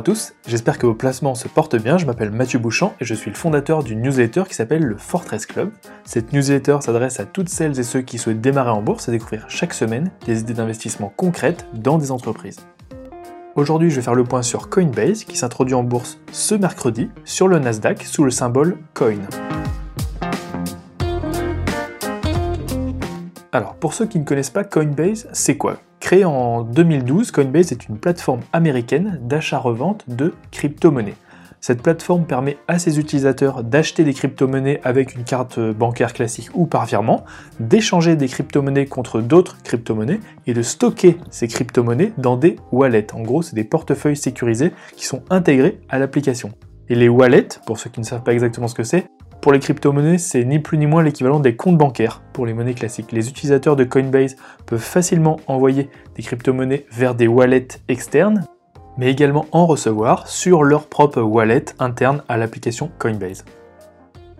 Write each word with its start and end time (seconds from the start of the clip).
à 0.00 0.02
tous, 0.02 0.32
j'espère 0.46 0.78
que 0.78 0.86
vos 0.86 0.94
placements 0.94 1.34
se 1.34 1.46
portent 1.46 1.76
bien, 1.76 1.98
je 1.98 2.06
m'appelle 2.06 2.30
Mathieu 2.30 2.58
Bouchamp 2.58 2.94
et 3.02 3.04
je 3.04 3.12
suis 3.12 3.30
le 3.30 3.36
fondateur 3.36 3.84
d'une 3.84 4.00
newsletter 4.00 4.44
qui 4.48 4.54
s'appelle 4.54 4.82
le 4.82 4.96
Fortress 4.96 5.44
Club. 5.44 5.72
Cette 6.04 6.32
newsletter 6.32 6.78
s'adresse 6.80 7.20
à 7.20 7.26
toutes 7.26 7.50
celles 7.50 7.78
et 7.78 7.82
ceux 7.82 8.00
qui 8.00 8.16
souhaitent 8.16 8.40
démarrer 8.40 8.70
en 8.70 8.80
bourse 8.80 9.08
et 9.08 9.12
découvrir 9.12 9.44
chaque 9.48 9.74
semaine 9.74 10.10
des 10.24 10.40
idées 10.40 10.54
d'investissement 10.54 11.12
concrètes 11.14 11.66
dans 11.74 11.98
des 11.98 12.12
entreprises. 12.12 12.60
Aujourd'hui 13.56 13.90
je 13.90 13.96
vais 13.96 14.02
faire 14.02 14.14
le 14.14 14.24
point 14.24 14.40
sur 14.40 14.70
Coinbase 14.70 15.24
qui 15.24 15.36
s'introduit 15.36 15.74
en 15.74 15.82
bourse 15.82 16.18
ce 16.32 16.54
mercredi 16.54 17.10
sur 17.26 17.46
le 17.46 17.58
Nasdaq 17.58 18.02
sous 18.02 18.24
le 18.24 18.30
symbole 18.30 18.78
COIN. 18.94 19.20
Alors 23.52 23.74
pour 23.74 23.92
ceux 23.92 24.06
qui 24.06 24.18
ne 24.18 24.24
connaissent 24.24 24.48
pas 24.48 24.64
Coinbase, 24.64 25.28
c'est 25.34 25.58
quoi? 25.58 25.76
Créé 26.10 26.24
en 26.24 26.62
2012, 26.62 27.30
Coinbase 27.30 27.70
est 27.70 27.88
une 27.88 27.96
plateforme 27.96 28.40
américaine 28.52 29.20
d'achat-revente 29.22 30.02
de 30.08 30.34
crypto-monnaies. 30.50 31.14
Cette 31.60 31.82
plateforme 31.82 32.24
permet 32.24 32.58
à 32.66 32.80
ses 32.80 32.98
utilisateurs 32.98 33.62
d'acheter 33.62 34.02
des 34.02 34.12
crypto-monnaies 34.12 34.80
avec 34.82 35.14
une 35.14 35.22
carte 35.22 35.60
bancaire 35.60 36.12
classique 36.12 36.48
ou 36.52 36.66
par 36.66 36.86
virement, 36.86 37.24
d'échanger 37.60 38.16
des 38.16 38.26
crypto-monnaies 38.26 38.86
contre 38.86 39.20
d'autres 39.20 39.62
crypto-monnaies 39.62 40.18
et 40.48 40.52
de 40.52 40.62
stocker 40.62 41.16
ces 41.30 41.46
crypto-monnaies 41.46 42.12
dans 42.18 42.36
des 42.36 42.56
wallets. 42.72 43.14
En 43.14 43.22
gros, 43.22 43.42
c'est 43.42 43.54
des 43.54 43.62
portefeuilles 43.62 44.16
sécurisés 44.16 44.72
qui 44.96 45.06
sont 45.06 45.22
intégrés 45.30 45.78
à 45.90 46.00
l'application. 46.00 46.50
Et 46.88 46.96
les 46.96 47.08
wallets, 47.08 47.60
pour 47.66 47.78
ceux 47.78 47.88
qui 47.88 48.00
ne 48.00 48.04
savent 48.04 48.24
pas 48.24 48.32
exactement 48.32 48.66
ce 48.66 48.74
que 48.74 48.82
c'est, 48.82 49.06
pour 49.40 49.52
les 49.52 49.58
crypto-monnaies, 49.58 50.18
c'est 50.18 50.44
ni 50.44 50.58
plus 50.58 50.76
ni 50.76 50.86
moins 50.86 51.02
l'équivalent 51.02 51.40
des 51.40 51.56
comptes 51.56 51.78
bancaires 51.78 52.20
pour 52.34 52.44
les 52.44 52.52
monnaies 52.52 52.74
classiques. 52.74 53.12
Les 53.12 53.28
utilisateurs 53.28 53.74
de 53.74 53.84
Coinbase 53.84 54.36
peuvent 54.66 54.78
facilement 54.78 55.40
envoyer 55.46 55.88
des 56.14 56.22
crypto-monnaies 56.22 56.84
vers 56.92 57.14
des 57.14 57.26
wallets 57.26 57.68
externes, 57.88 58.44
mais 58.98 59.10
également 59.10 59.46
en 59.52 59.64
recevoir 59.64 60.28
sur 60.28 60.62
leur 60.62 60.88
propre 60.88 61.22
wallet 61.22 61.64
interne 61.78 62.22
à 62.28 62.36
l'application 62.36 62.90
Coinbase. 62.98 63.44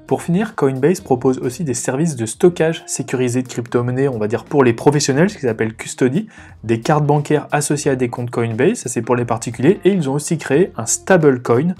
Pour 0.06 0.22
finir, 0.22 0.54
Coinbase 0.54 1.00
propose 1.00 1.38
aussi 1.38 1.64
des 1.64 1.72
services 1.72 2.16
de 2.16 2.26
stockage 2.26 2.82
sécurisé 2.86 3.42
de 3.42 3.48
crypto-monnaies, 3.48 4.08
on 4.08 4.18
va 4.18 4.26
dire 4.26 4.44
pour 4.44 4.64
les 4.64 4.72
professionnels, 4.72 5.30
ce 5.30 5.38
qu'ils 5.38 5.48
appellent 5.48 5.76
custody, 5.76 6.26
des 6.64 6.80
cartes 6.80 7.06
bancaires 7.06 7.46
associées 7.52 7.92
à 7.92 7.96
des 7.96 8.08
comptes 8.08 8.30
Coinbase, 8.30 8.78
ça 8.80 8.88
c'est 8.88 9.02
pour 9.02 9.16
les 9.16 9.24
particuliers, 9.24 9.80
et 9.84 9.92
ils 9.92 10.10
ont 10.10 10.14
aussi 10.14 10.36
créé 10.36 10.72
un 10.76 10.84
stablecoin 10.84 11.74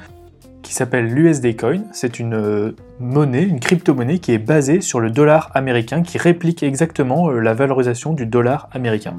qui 0.63 0.75
s'appelle 0.75 1.07
l'USD 1.07 1.57
Coin. 1.57 1.83
C'est 1.93 2.19
une 2.19 2.35
euh, 2.35 2.77
monnaie, 2.99 3.43
une 3.43 3.61
crypto-monnaie 3.61 4.19
qui 4.19 4.33
est 4.33 4.39
basée 4.39 4.81
sur 4.81 5.01
le 5.01 5.11
dollar 5.11 5.51
américain, 5.55 6.03
qui 6.03 6.19
réplique 6.19 6.63
exactement 6.63 7.31
euh, 7.31 7.41
la 7.41 7.55
valorisation 7.55 8.13
du 8.13 8.27
dollar 8.27 8.69
américain. 8.73 9.15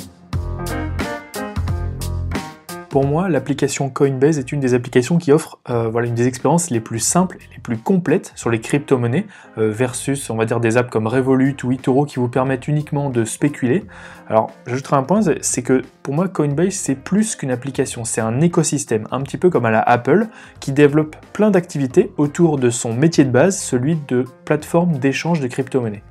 Pour 2.92 3.06
moi, 3.06 3.30
l'application 3.30 3.90
Coinbase 3.90 4.38
est 4.38 4.52
une 4.52 4.60
des 4.60 4.74
applications 4.74 5.18
qui 5.18 5.32
offre 5.32 5.60
euh, 5.70 5.88
voilà, 5.88 6.10
une 6.10 6.14
des 6.14 6.28
expériences 6.28 6.70
les 6.70 6.82
plus 6.82 7.00
simples 7.00 7.38
et 7.38 7.56
les 7.56 7.62
plus 7.62 7.78
complètes 7.78 8.34
sur 8.36 8.50
les 8.50 8.60
crypto-monnaies 8.60 9.28
euh, 9.58 9.72
versus, 9.72 10.30
des 10.62 10.76
apps 10.76 10.90
comme 10.90 11.08
Revolut 11.08 11.56
ou 11.64 11.72
eToro 11.72 12.04
qui 12.06 12.18
vous 12.18 12.28
permettent 12.28 12.68
uniquement 12.68 13.10
de 13.10 13.24
spéculer. 13.24 13.86
Alors, 14.28 14.52
j'ajouterai 14.68 14.98
un 14.98 15.04
point, 15.04 15.22
c'est 15.40 15.62
que 15.62 15.84
pour 16.04 16.14
moi, 16.14 16.28
Coinbase, 16.28 16.74
c'est 16.74 16.96
plus 16.96 17.38
qu'une 17.38 17.52
application, 17.52 18.04
c'est 18.04 18.20
un 18.20 18.42
écosystème, 18.42 19.08
un 19.12 19.22
petit 19.22 19.38
peu 19.38 19.50
comme 19.50 19.66
à 19.66 19.72
la 19.72 19.82
Apple, 19.82 20.28
qui 20.60 20.74
développe 20.74 21.16
plein 21.32 21.50
d'activités 21.50 22.12
autour 22.18 22.58
de 22.58 22.70
son 22.70 22.94
métier 22.94 23.24
de 23.24 23.32
base, 23.32 23.58
celui 23.58 23.96
de 24.10 24.26
plateforme 24.44 24.98
d'échange 24.98 25.40
de 25.40 25.48
crypto-monnaies. 25.48 26.04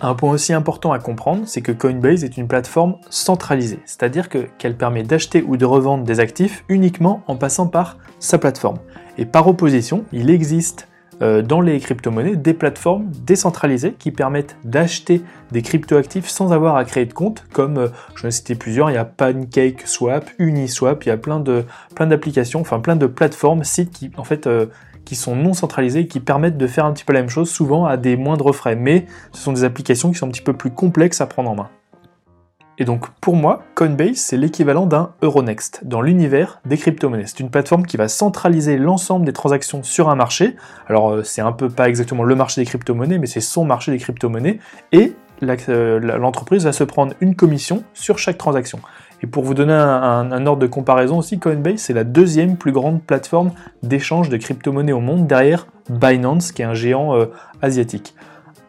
Un 0.00 0.14
point 0.14 0.30
aussi 0.30 0.52
important 0.52 0.92
à 0.92 1.00
comprendre, 1.00 1.42
c'est 1.46 1.60
que 1.60 1.72
Coinbase 1.72 2.22
est 2.22 2.36
une 2.36 2.46
plateforme 2.46 2.98
centralisée, 3.10 3.80
c'est-à-dire 3.84 4.28
qu'elle 4.28 4.76
permet 4.76 5.02
d'acheter 5.02 5.42
ou 5.42 5.56
de 5.56 5.64
revendre 5.64 6.04
des 6.04 6.20
actifs 6.20 6.64
uniquement 6.68 7.22
en 7.26 7.34
passant 7.34 7.66
par 7.66 7.98
sa 8.20 8.38
plateforme. 8.38 8.78
Et 9.16 9.26
par 9.26 9.48
opposition, 9.48 10.04
il 10.12 10.30
existe 10.30 10.86
euh, 11.20 11.42
dans 11.42 11.60
les 11.60 11.80
crypto-monnaies 11.80 12.36
des 12.36 12.54
plateformes 12.54 13.10
décentralisées 13.26 13.94
qui 13.98 14.12
permettent 14.12 14.56
d'acheter 14.62 15.20
des 15.50 15.62
crypto-actifs 15.62 16.28
sans 16.28 16.52
avoir 16.52 16.76
à 16.76 16.84
créer 16.84 17.06
de 17.06 17.12
compte, 17.12 17.44
comme 17.52 17.78
euh, 17.78 17.88
je 18.14 18.22
vais 18.22 18.30
citer 18.30 18.54
plusieurs, 18.54 18.92
il 18.92 18.94
y 18.94 18.98
a 18.98 19.04
PancakeSwap, 19.04 20.30
Uniswap, 20.38 21.04
il 21.04 21.08
y 21.08 21.12
a 21.12 21.16
plein 21.16 21.40
de 21.40 21.64
plein 21.96 22.06
d'applications, 22.06 22.60
enfin 22.60 22.78
plein 22.78 22.94
de 22.94 23.06
plateformes, 23.06 23.64
sites 23.64 23.90
qui 23.90 24.12
en 24.16 24.22
fait 24.22 24.46
euh, 24.46 24.66
qui 25.08 25.16
sont 25.16 25.34
non 25.34 25.54
centralisés 25.54 26.00
et 26.00 26.06
qui 26.06 26.20
permettent 26.20 26.58
de 26.58 26.66
faire 26.66 26.84
un 26.84 26.92
petit 26.92 27.02
peu 27.02 27.14
la 27.14 27.20
même 27.20 27.30
chose, 27.30 27.48
souvent 27.48 27.86
à 27.86 27.96
des 27.96 28.14
moindres 28.14 28.54
frais. 28.54 28.76
Mais 28.76 29.06
ce 29.32 29.40
sont 29.40 29.54
des 29.54 29.64
applications 29.64 30.10
qui 30.10 30.18
sont 30.18 30.26
un 30.26 30.30
petit 30.30 30.42
peu 30.42 30.52
plus 30.52 30.70
complexes 30.70 31.22
à 31.22 31.26
prendre 31.26 31.48
en 31.48 31.54
main. 31.54 31.70
Et 32.76 32.84
donc 32.84 33.08
pour 33.22 33.34
moi, 33.34 33.62
Coinbase, 33.74 34.16
c'est 34.16 34.36
l'équivalent 34.36 34.84
d'un 34.84 35.14
Euronext 35.22 35.80
dans 35.84 36.02
l'univers 36.02 36.60
des 36.66 36.76
crypto-monnaies. 36.76 37.24
C'est 37.26 37.40
une 37.40 37.48
plateforme 37.48 37.86
qui 37.86 37.96
va 37.96 38.06
centraliser 38.06 38.76
l'ensemble 38.76 39.24
des 39.24 39.32
transactions 39.32 39.82
sur 39.82 40.10
un 40.10 40.14
marché. 40.14 40.56
Alors 40.88 41.10
euh, 41.10 41.22
c'est 41.22 41.40
un 41.40 41.52
peu 41.52 41.70
pas 41.70 41.88
exactement 41.88 42.22
le 42.22 42.34
marché 42.34 42.60
des 42.60 42.66
crypto-monnaies, 42.66 43.18
mais 43.18 43.26
c'est 43.26 43.40
son 43.40 43.64
marché 43.64 43.90
des 43.92 43.98
crypto-monnaies. 43.98 44.58
Et 44.92 45.14
euh, 45.42 46.00
l'entreprise 46.18 46.64
va 46.64 46.72
se 46.72 46.84
prendre 46.84 47.14
une 47.22 47.34
commission 47.34 47.82
sur 47.94 48.18
chaque 48.18 48.36
transaction. 48.36 48.80
Et 49.22 49.26
pour 49.26 49.42
vous 49.42 49.54
donner 49.54 49.72
un, 49.72 50.46
ordre 50.46 50.62
de 50.62 50.66
comparaison 50.66 51.18
aussi, 51.18 51.38
Coinbase, 51.38 51.80
c'est 51.80 51.92
la 51.92 52.04
deuxième 52.04 52.56
plus 52.56 52.72
grande 52.72 53.02
plateforme 53.02 53.50
d'échange 53.82 54.28
de 54.28 54.36
crypto-monnaies 54.36 54.92
au 54.92 55.00
monde, 55.00 55.26
derrière 55.26 55.66
Binance, 55.90 56.52
qui 56.52 56.62
est 56.62 56.66
un 56.66 56.74
géant 56.74 57.16
euh, 57.16 57.26
asiatique. 57.60 58.14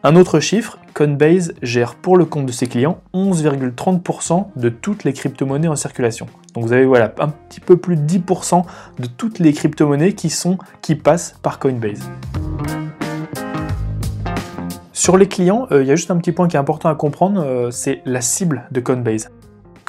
Un 0.02 0.16
autre 0.16 0.40
chiffre, 0.40 0.78
Coinbase 0.94 1.52
gère 1.62 1.94
pour 1.94 2.16
le 2.16 2.24
compte 2.24 2.46
de 2.46 2.52
ses 2.52 2.66
clients 2.66 3.00
11,30% 3.14 4.46
de 4.56 4.68
toutes 4.70 5.04
les 5.04 5.12
crypto-monnaies 5.12 5.68
en 5.68 5.76
circulation. 5.76 6.26
Donc 6.54 6.64
vous 6.64 6.72
avez 6.72 6.86
voilà, 6.86 7.14
un 7.18 7.28
petit 7.28 7.60
peu 7.60 7.76
plus 7.76 7.96
de 7.96 8.02
10% 8.02 8.64
de 8.98 9.06
toutes 9.06 9.38
les 9.38 9.52
crypto-monnaies 9.52 10.14
qui, 10.14 10.30
sont, 10.30 10.58
qui 10.80 10.94
passent 10.94 11.36
par 11.42 11.58
Coinbase. 11.58 12.10
Sur 14.92 15.16
les 15.16 15.28
clients, 15.28 15.66
euh, 15.70 15.82
il 15.82 15.88
y 15.88 15.92
a 15.92 15.96
juste 15.96 16.10
un 16.10 16.16
petit 16.16 16.32
point 16.32 16.48
qui 16.48 16.56
est 16.56 16.60
important 16.60 16.88
à 16.88 16.94
comprendre, 16.94 17.42
euh, 17.42 17.70
c'est 17.70 18.02
la 18.04 18.20
cible 18.20 18.64
de 18.70 18.80
Coinbase. 18.80 19.30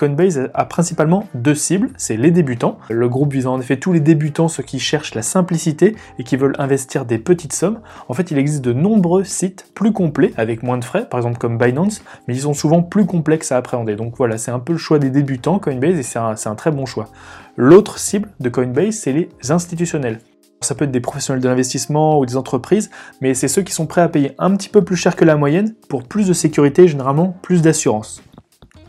Coinbase 0.02 0.50
a 0.56 0.66
principalement 0.66 1.28
deux 1.36 1.54
cibles, 1.54 1.92
c'est 1.96 2.18
les 2.18 2.32
débutants. 2.32 2.80
Le 2.90 3.08
groupe 3.08 3.34
vise 3.34 3.46
en 3.46 3.60
effet 3.60 3.78
tous 3.78 3.94
les 3.94 4.00
débutants, 4.00 4.48
ceux 4.48 4.64
qui 4.64 4.80
cherchent 4.80 5.14
la 5.14 5.22
simplicité 5.22 5.96
et 6.18 6.24
qui 6.24 6.38
veulent 6.38 6.56
investir 6.58 7.06
des 7.06 7.20
petites 7.20 7.54
sommes. 7.54 7.82
En 8.10 8.16
fait, 8.16 8.32
il 8.32 8.40
existe 8.40 8.64
de 8.64 8.74
nombreux 8.74 9.24
sites 9.24 9.68
plus 9.76 9.94
complets 9.94 10.34
avec 10.38 10.64
moins 10.64 10.80
de 10.80 10.84
frais, 10.84 11.08
par 11.08 11.20
exemple 11.20 11.38
comme 11.38 11.60
Binance, 11.60 12.04
mais 12.28 12.34
ils 12.36 12.42
sont 12.42 12.56
souvent 12.56 12.82
plus 12.82 13.06
complexes 13.06 13.52
à 13.52 13.58
appréhender. 13.58 13.96
Donc 13.96 14.16
voilà, 14.18 14.40
c'est 14.40 14.50
un 14.50 14.58
peu 14.58 14.72
le 14.74 14.80
choix 14.80 14.98
des 14.98 15.12
débutants 15.12 15.60
Coinbase 15.60 16.00
et 16.00 16.04
c'est 16.04 16.18
un, 16.18 16.34
un 16.46 16.56
très 16.56 16.72
bon 16.72 16.88
choix. 16.88 17.08
L'autre 17.56 18.00
cible 18.00 18.30
de 18.40 18.50
Coinbase, 18.50 18.96
c'est 18.96 19.14
les 19.14 19.30
institutionnels. 19.52 20.20
Ça 20.62 20.74
peut 20.74 20.86
être 20.86 20.92
des 20.92 21.00
professionnels 21.00 21.44
de 21.44 21.48
l'investissement 21.48 22.18
ou 22.18 22.26
des 22.26 22.38
entreprises, 22.38 22.90
mais 23.22 23.36
c'est 23.36 23.48
ceux 23.48 23.62
qui 23.62 23.72
sont 23.72 23.86
prêts 23.86 24.02
à 24.02 24.10
payer 24.10 24.34
un 24.40 24.56
petit 24.56 24.70
peu 24.70 24.84
plus 24.84 24.96
cher 24.96 25.16
que 25.16 25.26
la 25.26 25.36
moyenne 25.36 25.76
pour 25.90 26.06
plus 26.06 26.28
de 26.28 26.34
sécurité 26.34 26.86
et 26.86 26.88
généralement 26.88 27.36
plus 27.44 27.62
d'assurance. 27.62 28.24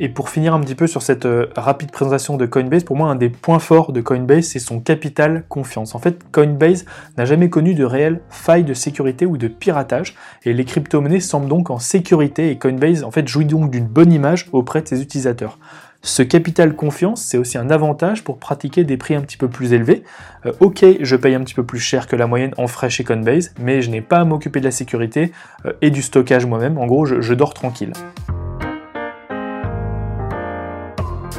Et 0.01 0.09
pour 0.09 0.31
finir 0.31 0.55
un 0.55 0.61
petit 0.61 0.75
peu 0.75 0.87
sur 0.87 1.03
cette 1.03 1.27
euh, 1.27 1.47
rapide 1.57 1.91
présentation 1.91 2.37
de 2.37 2.47
Coinbase, 2.47 2.85
pour 2.85 2.97
moi 2.97 3.09
un 3.09 3.15
des 3.15 3.29
points 3.29 3.59
forts 3.59 3.93
de 3.93 4.01
Coinbase, 4.01 4.47
c'est 4.47 4.59
son 4.59 4.81
capital 4.81 5.45
confiance. 5.49 5.95
En 5.95 5.99
fait, 5.99 6.19
Coinbase 6.33 6.87
n'a 7.19 7.25
jamais 7.25 7.51
connu 7.51 7.75
de 7.75 7.85
réelle 7.85 8.21
faille 8.31 8.65
de 8.65 8.75
sécurité 8.75 9.27
ou 9.27 9.37
de 9.37 9.49
piratage, 9.49 10.17
et 10.45 10.53
les 10.55 10.65
crypto-monnaies 10.65 11.21
semblent 11.21 11.49
donc 11.49 11.71
en 11.71 11.79
sécurité, 11.79 12.51
et 12.51 12.59
Coinbase 12.59 13.05
en 13.05 13.11
fait 13.11 13.29
jouit 13.29 13.45
donc 13.45 13.71
d'une 13.71 13.87
bonne 13.87 14.13
image 14.13 14.49
auprès 14.53 14.83
de 14.83 14.89
ses 14.89 15.03
utilisateurs. 15.03 15.59
Ce 16.05 16.23
capital 16.23 16.75
confiance, 16.75 17.23
c'est 17.23 17.39
aussi 17.39 17.59
un 17.59 17.71
avantage 17.71 18.25
pour 18.25 18.39
pratiquer 18.39 18.83
des 18.83 18.97
prix 18.97 19.15
un 19.15 19.21
petit 19.21 19.37
peu 19.37 19.47
plus 19.47 19.73
élevés. 19.73 20.03
Euh, 20.47 20.53
ok, 20.59 20.85
je 21.01 21.17
paye 21.17 21.37
un 21.37 21.41
petit 21.41 21.55
peu 21.55 21.65
plus 21.65 21.79
cher 21.79 22.09
que 22.09 22.17
la 22.17 22.27
moyenne 22.27 22.55
en 22.57 22.67
frais 22.67 22.91
chez 22.91 23.05
Coinbase, 23.05 23.55
mais 23.61 23.83
je 23.83 23.91
n'ai 23.91 24.01
pas 24.01 24.19
à 24.19 24.25
m'occuper 24.25 24.59
de 24.59 24.65
la 24.65 24.73
sécurité 24.73 25.31
euh, 25.65 25.73
et 25.81 25.91
du 25.91 26.03
stockage 26.03 26.45
moi-même. 26.45 26.77
En 26.79 26.87
gros, 26.87 27.05
je 27.07 27.35
dors 27.35 27.55
tranquille. 27.55 27.93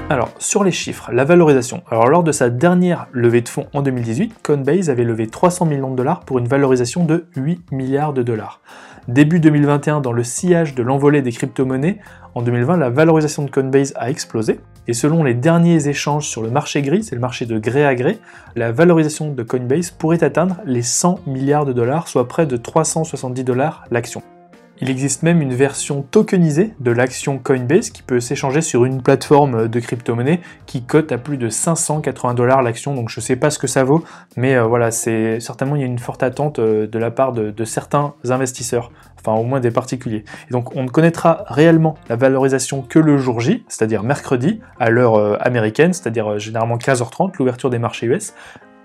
Alors, 0.09 0.29
sur 0.37 0.63
les 0.63 0.71
chiffres, 0.71 1.11
la 1.11 1.23
valorisation. 1.23 1.81
Alors, 1.89 2.07
lors 2.07 2.23
de 2.23 2.31
sa 2.31 2.49
dernière 2.49 3.07
levée 3.13 3.41
de 3.41 3.49
fonds 3.49 3.67
en 3.73 3.81
2018, 3.81 4.35
Coinbase 4.43 4.89
avait 4.89 5.05
levé 5.05 5.27
300 5.27 5.65
millions 5.65 5.91
de 5.91 5.95
dollars 5.95 6.19
pour 6.19 6.39
une 6.39 6.47
valorisation 6.47 7.05
de 7.05 7.25
8 7.35 7.71
milliards 7.71 8.13
de 8.13 8.21
dollars. 8.21 8.59
Début 9.07 9.39
2021, 9.39 10.01
dans 10.01 10.11
le 10.11 10.23
sillage 10.23 10.75
de 10.75 10.83
l'envolée 10.83 11.21
des 11.21 11.31
crypto-monnaies, 11.31 11.99
en 12.35 12.41
2020, 12.41 12.77
la 12.77 12.89
valorisation 12.89 13.43
de 13.43 13.49
Coinbase 13.49 13.93
a 13.95 14.09
explosé. 14.09 14.59
Et 14.87 14.93
selon 14.93 15.23
les 15.23 15.33
derniers 15.33 15.87
échanges 15.87 16.27
sur 16.27 16.43
le 16.43 16.49
marché 16.49 16.81
gris, 16.81 17.03
c'est 17.03 17.15
le 17.15 17.21
marché 17.21 17.45
de 17.45 17.57
gré 17.57 17.85
à 17.85 17.95
gré, 17.95 18.19
la 18.55 18.71
valorisation 18.71 19.31
de 19.31 19.43
Coinbase 19.43 19.91
pourrait 19.91 20.23
atteindre 20.23 20.57
les 20.65 20.81
100 20.81 21.21
milliards 21.25 21.65
de 21.65 21.73
dollars, 21.73 22.07
soit 22.07 22.27
près 22.27 22.45
de 22.45 22.57
370 22.57 23.43
dollars 23.43 23.85
l'action. 23.89 24.21
Il 24.81 24.89
existe 24.89 25.21
même 25.21 25.41
une 25.41 25.53
version 25.53 26.01
tokenisée 26.01 26.73
de 26.79 26.91
l'action 26.91 27.37
Coinbase 27.37 27.91
qui 27.91 28.01
peut 28.01 28.19
s'échanger 28.19 28.61
sur 28.61 28.85
une 28.85 29.03
plateforme 29.03 29.67
de 29.67 29.79
crypto-monnaie 29.79 30.41
qui 30.65 30.83
cote 30.83 31.11
à 31.11 31.19
plus 31.19 31.37
de 31.37 31.47
580 31.47 32.33
dollars 32.33 32.63
l'action. 32.63 32.95
Donc 32.95 33.09
je 33.09 33.19
ne 33.19 33.23
sais 33.23 33.35
pas 33.35 33.51
ce 33.51 33.59
que 33.59 33.67
ça 33.67 33.83
vaut, 33.83 34.03
mais 34.35 34.55
euh, 34.55 34.63
voilà, 34.63 34.89
c'est 34.89 35.39
certainement 35.39 35.75
il 35.75 35.81
y 35.81 35.83
a 35.83 35.87
une 35.87 35.99
forte 35.99 36.23
attente 36.23 36.57
euh, 36.57 36.87
de 36.87 36.99
la 36.99 37.11
part 37.11 37.33
de, 37.33 37.63
certains 37.65 38.15
investisseurs, 38.27 38.91
enfin 39.19 39.39
au 39.39 39.43
moins 39.43 39.59
des 39.59 39.71
particuliers. 39.71 40.25
Et 40.49 40.51
donc 40.51 40.75
on 40.75 40.83
ne 40.83 40.89
connaîtra 40.89 41.45
réellement 41.47 41.95
la 42.09 42.15
valorisation 42.15 42.81
que 42.81 42.97
le 42.97 43.17
jour 43.17 43.39
J, 43.39 43.63
c'est-à-dire 43.67 44.01
mercredi 44.01 44.59
à 44.79 44.89
l'heure 44.89 45.15
euh, 45.15 45.37
américaine, 45.39 45.93
c'est-à-dire 45.93 46.39
généralement 46.39 46.77
15h30, 46.77 47.33
l'ouverture 47.37 47.69
des 47.69 47.79
marchés 47.79 48.07
US 48.07 48.33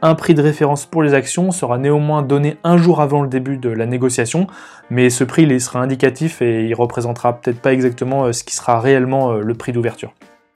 Un 0.01 0.15
prix 0.15 0.35
de 0.35 0.43
référence 0.43 0.87
pour 0.87 1.03
les 1.03 1.13
actions 1.13 1.51
sera 1.51 1.77
néanmoins 1.77 2.23
donné 2.23 2.57
un 2.63 2.77
jour 2.79 3.01
avant 3.01 3.21
le 3.21 3.29
début 3.29 3.57
de 3.57 3.69
la 3.69 3.85
négociation, 3.85 4.47
mais 4.91 5.11
ce 5.11 5.25
prix 5.25 5.43
il 5.43 5.61
sera 5.61 5.81
indicatif 5.81 6.41
et 6.41 6.67
il 6.67 6.75
représentera 6.75 7.33
peut-être 7.33 7.61
pas 7.61 7.73
exactement 7.73 8.27
euh, 8.27 8.33
ce 8.33 8.45
qui 8.45 8.55
sera 8.55 8.79
réellement 8.79 9.33
euh, 9.33 9.41
le 9.41 9.55
prix 9.55 9.73
d'ouverture. 9.73 10.15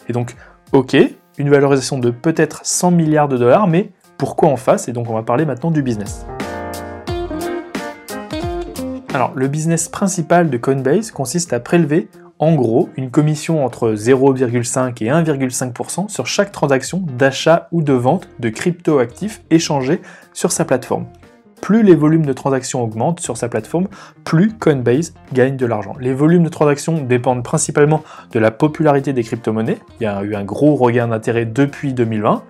Et 0.08 0.12
donc, 0.12 0.36
ok, 0.70 0.96
une 1.38 1.50
valorisation 1.50 1.98
de 1.98 2.10
peut-être 2.10 2.60
100 2.62 2.92
milliards 2.92 3.26
de 3.26 3.36
dollars, 3.36 3.66
mais 3.66 3.90
pourquoi 4.16 4.48
en 4.48 4.56
face? 4.56 4.86
Et 4.86 4.92
donc 4.92 5.10
on 5.10 5.14
va 5.14 5.24
parler 5.24 5.44
maintenant 5.44 5.72
du 5.72 5.82
business. 5.82 6.24
Alors, 9.12 9.32
le 9.34 9.48
business 9.48 9.88
principal 9.88 10.50
de 10.50 10.56
Coinbase 10.56 11.10
consiste 11.10 11.52
à 11.52 11.58
prélever 11.58 12.08
en 12.42 12.56
gros 12.56 12.88
une 12.96 13.12
commission 13.12 13.64
entre 13.64 13.92
0,5 13.92 15.04
et 15.04 15.10
1,5% 15.10 16.08
sur 16.08 16.26
chaque 16.26 16.50
transaction 16.50 17.04
d'achat 17.16 17.68
ou 17.70 17.82
de 17.82 17.92
vente 17.92 18.28
de 18.40 18.48
crypto-actifs 18.48 19.42
échangés 19.50 20.02
sur 20.32 20.50
sa 20.50 20.64
plateforme. 20.64 21.06
Plus 21.60 21.84
les 21.84 21.94
volumes 21.94 22.26
de 22.26 22.32
transactions 22.32 22.82
augmentent 22.82 23.20
sur 23.20 23.36
sa 23.36 23.48
plateforme, 23.48 23.86
plus 24.24 24.52
Coinbase 24.52 25.14
gagne 25.32 25.56
de 25.56 25.66
l'argent. 25.66 25.94
Les 26.00 26.12
volumes 26.12 26.42
de 26.42 26.48
transactions 26.48 27.00
dépendent 27.00 27.44
principalement 27.44 28.02
de 28.32 28.40
la 28.40 28.50
popularité 28.50 29.12
des 29.12 29.22
crypto-monnaies. 29.22 29.78
Il 30.00 30.02
y 30.02 30.06
a 30.06 30.20
eu 30.24 30.34
un 30.34 30.42
gros 30.42 30.74
regain 30.74 31.06
d'intérêt 31.06 31.44
depuis 31.44 31.94
2020. 31.94 32.42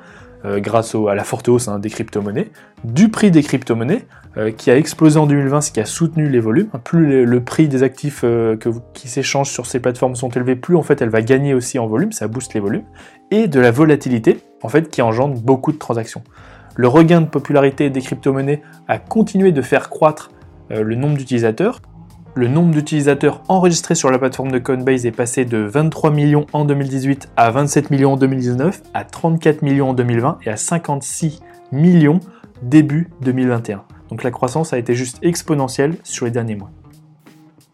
Euh, 0.45 0.59
grâce 0.59 0.97
à 1.09 1.15
la 1.15 1.23
forte 1.23 1.49
hausse 1.49 1.69
hein, 1.69 1.79
des 1.79 1.89
crypto-monnaies, 1.89 2.51
du 2.83 3.11
prix 3.11 3.31
des 3.31 3.45
crypto-monnaies, 3.45 4.07
euh, 4.37 4.51
qui 4.51 4.73
a 4.73 4.77
explosé 4.77 5.17
en 5.19 5.27
2020, 5.27 5.61
ce 5.61 5.71
qui 5.71 5.79
a 5.79 5.85
soutenu 5.85 6.29
les 6.29 6.41
volumes. 6.41 6.69
Plus 6.83 7.25
le, 7.25 7.45
prix 7.45 7.69
des 7.69 7.85
actifs 7.85 8.23
euh, 8.25 8.57
qui 8.93 9.07
s'échangent 9.07 9.51
sur 9.51 9.67
ces 9.67 9.79
plateformes 9.79 10.17
sont 10.17 10.31
élevés, 10.31 10.57
plus 10.57 10.75
en 10.75 10.83
fait 10.83 11.01
elle 11.01 11.11
va 11.11 11.23
gagner 11.23 11.55
aussi 11.55 11.79
en 11.79 11.87
volume, 11.87 12.11
ça 12.11 12.27
booste 12.27 12.55
les 12.55 12.61
volumes, 12.61 12.85
et 13.31 13.47
de 13.47 13.61
la 13.61 13.71
volatilité, 13.71 14.41
en 14.63 14.69
fait, 14.69 14.91
qui 14.91 15.01
engendre 15.01 15.41
beaucoup 15.41 15.71
de 15.71 15.79
transactions. 15.79 16.25
Le 16.75 16.89
regain 16.89 17.21
de 17.21 17.27
popularité 17.27 17.89
des 17.91 18.01
crypto-monnaies 18.01 18.63
a 18.89 18.99
continué 18.99 19.53
de 19.53 19.63
faire 19.63 19.91
croître 19.91 20.31
le 20.71 20.95
nombre 20.95 21.19
d'utilisateurs, 21.19 21.83
le 22.35 22.49
nombre 22.49 22.71
d'utilisateurs 22.71 23.43
enregistrés 23.49 23.95
sur 23.95 24.11
la 24.11 24.19
plateforme 24.19 24.51
de 24.53 24.59
Coinbase 24.59 25.05
est 25.05 25.13
passé 25.13 25.45
de 25.45 25.59
23 25.59 26.11
millions 26.11 26.47
en 26.53 26.65
2018 26.65 27.29
à 27.37 27.51
27 27.51 27.91
millions 27.91 28.15
en 28.15 28.17
2019, 28.17 28.83
à 28.95 29.05
34 29.05 29.63
millions 29.63 29.91
en 29.91 29.95
2020 29.95 30.39
et 30.47 30.51
à 30.51 30.57
56 30.57 31.41
millions 31.73 32.21
début 32.63 33.11
2021. 33.21 33.83
Donc 34.09 34.23
la 34.23 34.31
croissance 34.31 34.73
a 34.73 34.79
été 34.79 34.95
juste 34.95 35.19
exponentielle 35.23 35.97
sur 36.05 36.25
les 36.25 36.31
derniers 36.31 36.57
mois. 36.57 36.71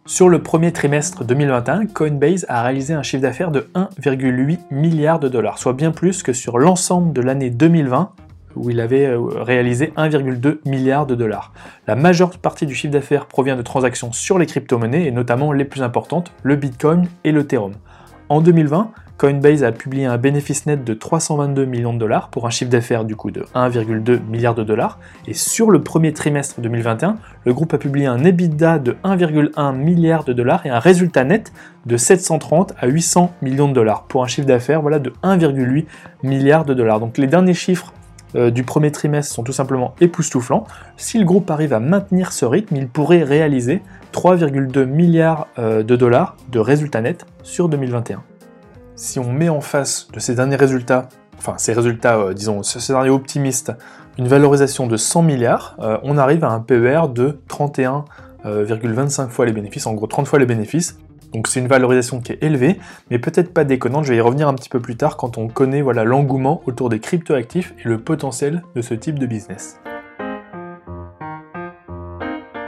Sur 0.07 0.29
le 0.29 0.43
premier 0.43 0.73
trimestre 0.73 1.25
2021, 1.25 1.87
Coinbase 1.87 2.47
a 2.49 2.63
réalisé 2.63 2.95
un 2.95 3.03
chiffre 3.03 3.23
d'affaires 3.23 3.51
de 3.51 3.69
1,8 3.75 4.59
milliard 4.71 5.21
de 5.21 5.29
dollars, 5.29 5.59
soit 5.59 5.75
bien 5.75 5.93
plus 5.93 6.23
que 6.23 6.33
sur 6.33 6.59
l'ensemble 6.59 7.13
de 7.13 7.21
l'année 7.21 7.51
2020 7.51 8.13
où 8.57 8.71
il 8.71 8.81
avait 8.81 9.07
euh, 9.07 9.19
réalisé 9.21 9.93
1,2 9.97 10.59
milliard 10.65 11.07
de 11.07 11.15
dollars. 11.15 11.53
La 11.87 11.97
majeure 11.97 12.31
partie 12.39 12.67
du 12.67 12.75
chiffre 12.75 12.93
d'affaires 12.93 13.27
provient 13.27 13.57
de 13.57 13.63
transactions 13.63 14.13
sur 14.13 14.39
les 14.39 14.47
crypto-monnaies 14.47 15.07
et 15.07 15.11
notamment 15.11 15.53
les 15.53 15.65
plus 15.65 15.83
importantes, 15.83 16.33
le 16.43 16.57
Bitcoin 16.57 17.07
et 17.25 17.33
l'Ethereum. 17.33 17.73
En 18.29 18.41
2020, 18.41 18.91
Coinbase 19.19 19.65
a 19.65 19.73
publié 19.73 20.07
un 20.07 20.17
bénéfice 20.17 20.67
net 20.67 20.85
de 20.85 20.95
322 20.95 21.65
millions 21.65 21.93
de 21.93 21.99
dollars 21.99 22.29
pour 22.29 22.47
un 22.47 22.51
chiffre 22.51 22.71
d'affaires 22.71 23.05
du 23.05 23.17
coup 23.17 23.33
de 23.33 23.45
1,2 23.53 24.21
milliard 24.31 24.55
de 24.55 24.63
dollars. 24.63 25.01
Et 25.27 25.35
sur 25.35 25.73
le 25.73 25.83
premier 25.83 26.13
trimestre 26.13 26.61
2021, 26.61 27.17
le 27.45 27.53
groupe 27.53 27.75
a 27.75 27.79
publié 27.79 28.07
un 28.07 28.23
EBITDA 28.25 28.79
de 28.79 28.97
1,1 29.03 29.75
milliard 29.75 30.23
de 30.23 30.33
dollars 30.33 30.65
et 30.67 30.71
un 30.71 30.79
résultat 30.79 31.25
net 31.25 31.53
de 31.85 31.97
730 31.97 32.75
à 32.79 32.87
800 32.87 33.35
millions 33.43 33.69
de 33.69 33.75
dollars 33.75 34.05
pour 34.05 34.23
un 34.23 34.29
chiffre 34.29 34.47
d'affaires 34.47 34.83
voilà, 34.83 35.01
de 35.01 35.13
1,8 35.25 35.87
milliard 36.23 36.65
de 36.65 36.75
dollars. 36.75 37.01
Donc 37.01 37.19
les 37.19 37.27
derniers 37.27 37.55
chiffres 37.55 37.93
euh, 38.35 38.51
du 38.51 38.63
premier 38.63 38.93
trimestre 38.93 39.35
sont 39.35 39.43
tout 39.43 39.53
simplement 39.53 39.95
époustouflants. 40.01 40.67
Si 40.97 41.19
le 41.19 41.25
groupe 41.25 41.51
arrive 41.51 41.73
à 41.73 41.81
maintenir 41.81 42.33
ce 42.33 42.45
rythme, 42.45 42.77
il 42.77 42.89
pourrait 42.89 43.23
réaliser 43.23 43.83
3,2 44.13 44.85
milliards 44.85 45.49
euh, 45.59 45.83
de 45.83 45.97
dollars 45.97 46.37
de 46.51 46.59
résultats 46.59 47.01
nets 47.01 47.27
sur 47.43 47.69
2021. 47.69 48.23
Si 48.97 49.19
on 49.19 49.33
met 49.33 49.49
en 49.49 49.61
face 49.61 50.09
de 50.13 50.21
ces 50.21 50.35
derniers 50.35 50.57
résultats, 50.57 51.09
enfin 51.39 51.55
ces 51.57 51.73
résultats, 51.73 52.19
euh, 52.19 52.35
disons, 52.35 52.63
ce 52.63 52.81
scénario 52.81 53.15
optimiste, 53.15 53.73
une 54.19 54.29
valorisation 54.29 54.87
de 54.89 54.97
100 54.97 55.23
milliards, 55.23 55.77
on 56.03 56.19
arrive 56.19 56.43
à 56.43 56.51
un 56.51 56.59
PER 56.59 57.03
de 57.15 57.39
31,25 57.49 59.29
fois 59.29 59.47
les 59.47 59.53
bénéfices, 59.53 59.87
en 59.87 59.95
gros 59.95 60.09
30 60.09 60.27
fois 60.27 60.41
les 60.41 60.45
bénéfices, 60.45 60.99
donc 61.33 61.49
c'est 61.49 61.61
une 61.61 61.69
valorisation 61.69 62.21
qui 62.21 62.33
est 62.33 62.43
élevée, 62.43 62.79
mais 63.11 63.19
peut-être 63.19 63.53
pas 63.53 63.65
déconnante, 63.65 64.05
je 64.05 64.13
vais 64.13 64.19
y 64.19 64.21
revenir 64.21 64.49
un 64.49 64.55
petit 64.55 64.69
peu 64.69 64.81
plus 64.81 64.97
tard 64.97 65.17
quand 65.17 65.39
on 65.39 65.49
connaît 65.49 65.83
l'engouement 66.05 66.63
autour 66.67 66.89
des 66.89 67.01
cryptoactifs 67.01 67.75
et 67.85 67.89
le 67.89 67.99
potentiel 67.99 68.63
de 68.75 68.83
ce 68.83 68.95
type 68.95 69.19
de 69.19 69.27
business. 69.27 69.79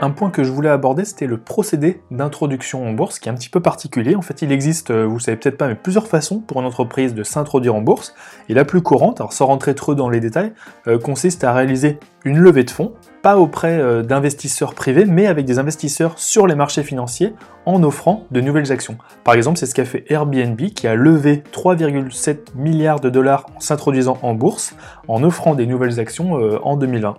Un 0.03 0.09
point 0.09 0.31
que 0.31 0.43
je 0.43 0.51
voulais 0.51 0.69
aborder, 0.69 1.05
c'était 1.05 1.27
le 1.27 1.37
procédé 1.37 2.01
d'introduction 2.09 2.87
en 2.87 2.91
bourse, 2.91 3.19
qui 3.19 3.29
est 3.29 3.31
un 3.31 3.35
petit 3.35 3.49
peu 3.49 3.59
particulier. 3.59 4.15
En 4.15 4.23
fait, 4.23 4.41
il 4.41 4.51
existe, 4.51 4.89
euh, 4.89 5.05
vous 5.05 5.19
savez 5.19 5.37
peut-être 5.37 5.59
pas, 5.59 5.67
mais 5.67 5.75
plusieurs 5.75 6.07
façons 6.07 6.39
pour 6.39 6.59
une 6.59 6.65
entreprise 6.65 7.13
de 7.13 7.21
s'introduire 7.21 7.75
en 7.75 7.81
bourse. 7.81 8.15
Et 8.49 8.55
la 8.55 8.65
plus 8.65 8.81
courante, 8.81 9.21
alors 9.21 9.31
sans 9.31 9.45
rentrer 9.45 9.75
trop 9.75 9.93
dans 9.93 10.09
les 10.09 10.19
détails, 10.19 10.53
euh, 10.87 10.97
consiste 10.97 11.43
à 11.43 11.53
réaliser 11.53 11.99
une 12.25 12.39
levée 12.39 12.63
de 12.63 12.71
fonds, 12.71 12.93
pas 13.21 13.37
auprès 13.37 13.79
euh, 13.79 14.01
d'investisseurs 14.01 14.73
privés, 14.73 15.05
mais 15.05 15.27
avec 15.27 15.45
des 15.45 15.59
investisseurs 15.59 16.17
sur 16.17 16.47
les 16.47 16.55
marchés 16.55 16.81
financiers 16.81 17.35
en 17.67 17.83
offrant 17.83 18.25
de 18.31 18.41
nouvelles 18.41 18.71
actions. 18.71 18.97
Par 19.23 19.35
exemple, 19.35 19.59
c'est 19.59 19.67
ce 19.67 19.75
qu'a 19.75 19.85
fait 19.85 20.05
Airbnb 20.09 20.59
qui 20.59 20.87
a 20.87 20.95
levé 20.95 21.43
3,7 21.53 22.55
milliards 22.55 23.01
de 23.01 23.11
dollars 23.11 23.45
en 23.55 23.59
s'introduisant 23.59 24.17
en 24.23 24.33
bourse 24.33 24.75
en 25.07 25.23
offrant 25.23 25.53
des 25.53 25.67
nouvelles 25.67 25.99
actions 25.99 26.39
en 26.63 26.75
2020. 26.75 27.17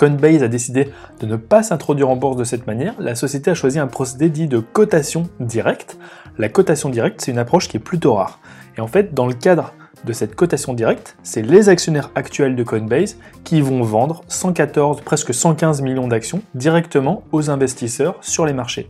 Coinbase 0.00 0.42
a 0.42 0.48
décidé 0.48 0.88
de 1.20 1.26
ne 1.26 1.36
pas 1.36 1.62
s'introduire 1.62 2.08
en 2.08 2.16
bourse 2.16 2.38
de 2.38 2.44
cette 2.44 2.66
manière, 2.66 2.94
la 2.98 3.14
société 3.14 3.50
a 3.50 3.54
choisi 3.54 3.78
un 3.78 3.86
procédé 3.86 4.30
dit 4.30 4.48
de 4.48 4.58
cotation 4.58 5.24
directe. 5.40 5.98
La 6.38 6.48
cotation 6.48 6.88
directe, 6.88 7.20
c'est 7.20 7.32
une 7.32 7.38
approche 7.38 7.68
qui 7.68 7.76
est 7.76 7.80
plutôt 7.80 8.14
rare. 8.14 8.38
Et 8.78 8.80
en 8.80 8.86
fait, 8.86 9.12
dans 9.12 9.26
le 9.26 9.34
cadre 9.34 9.74
de 10.06 10.14
cette 10.14 10.34
cotation 10.34 10.72
directe, 10.72 11.18
c'est 11.22 11.42
les 11.42 11.68
actionnaires 11.68 12.10
actuels 12.14 12.56
de 12.56 12.62
Coinbase 12.62 13.18
qui 13.44 13.60
vont 13.60 13.82
vendre 13.82 14.22
114, 14.28 15.02
presque 15.02 15.34
115 15.34 15.82
millions 15.82 16.08
d'actions 16.08 16.40
directement 16.54 17.22
aux 17.30 17.50
investisseurs 17.50 18.16
sur 18.22 18.46
les 18.46 18.54
marchés. 18.54 18.88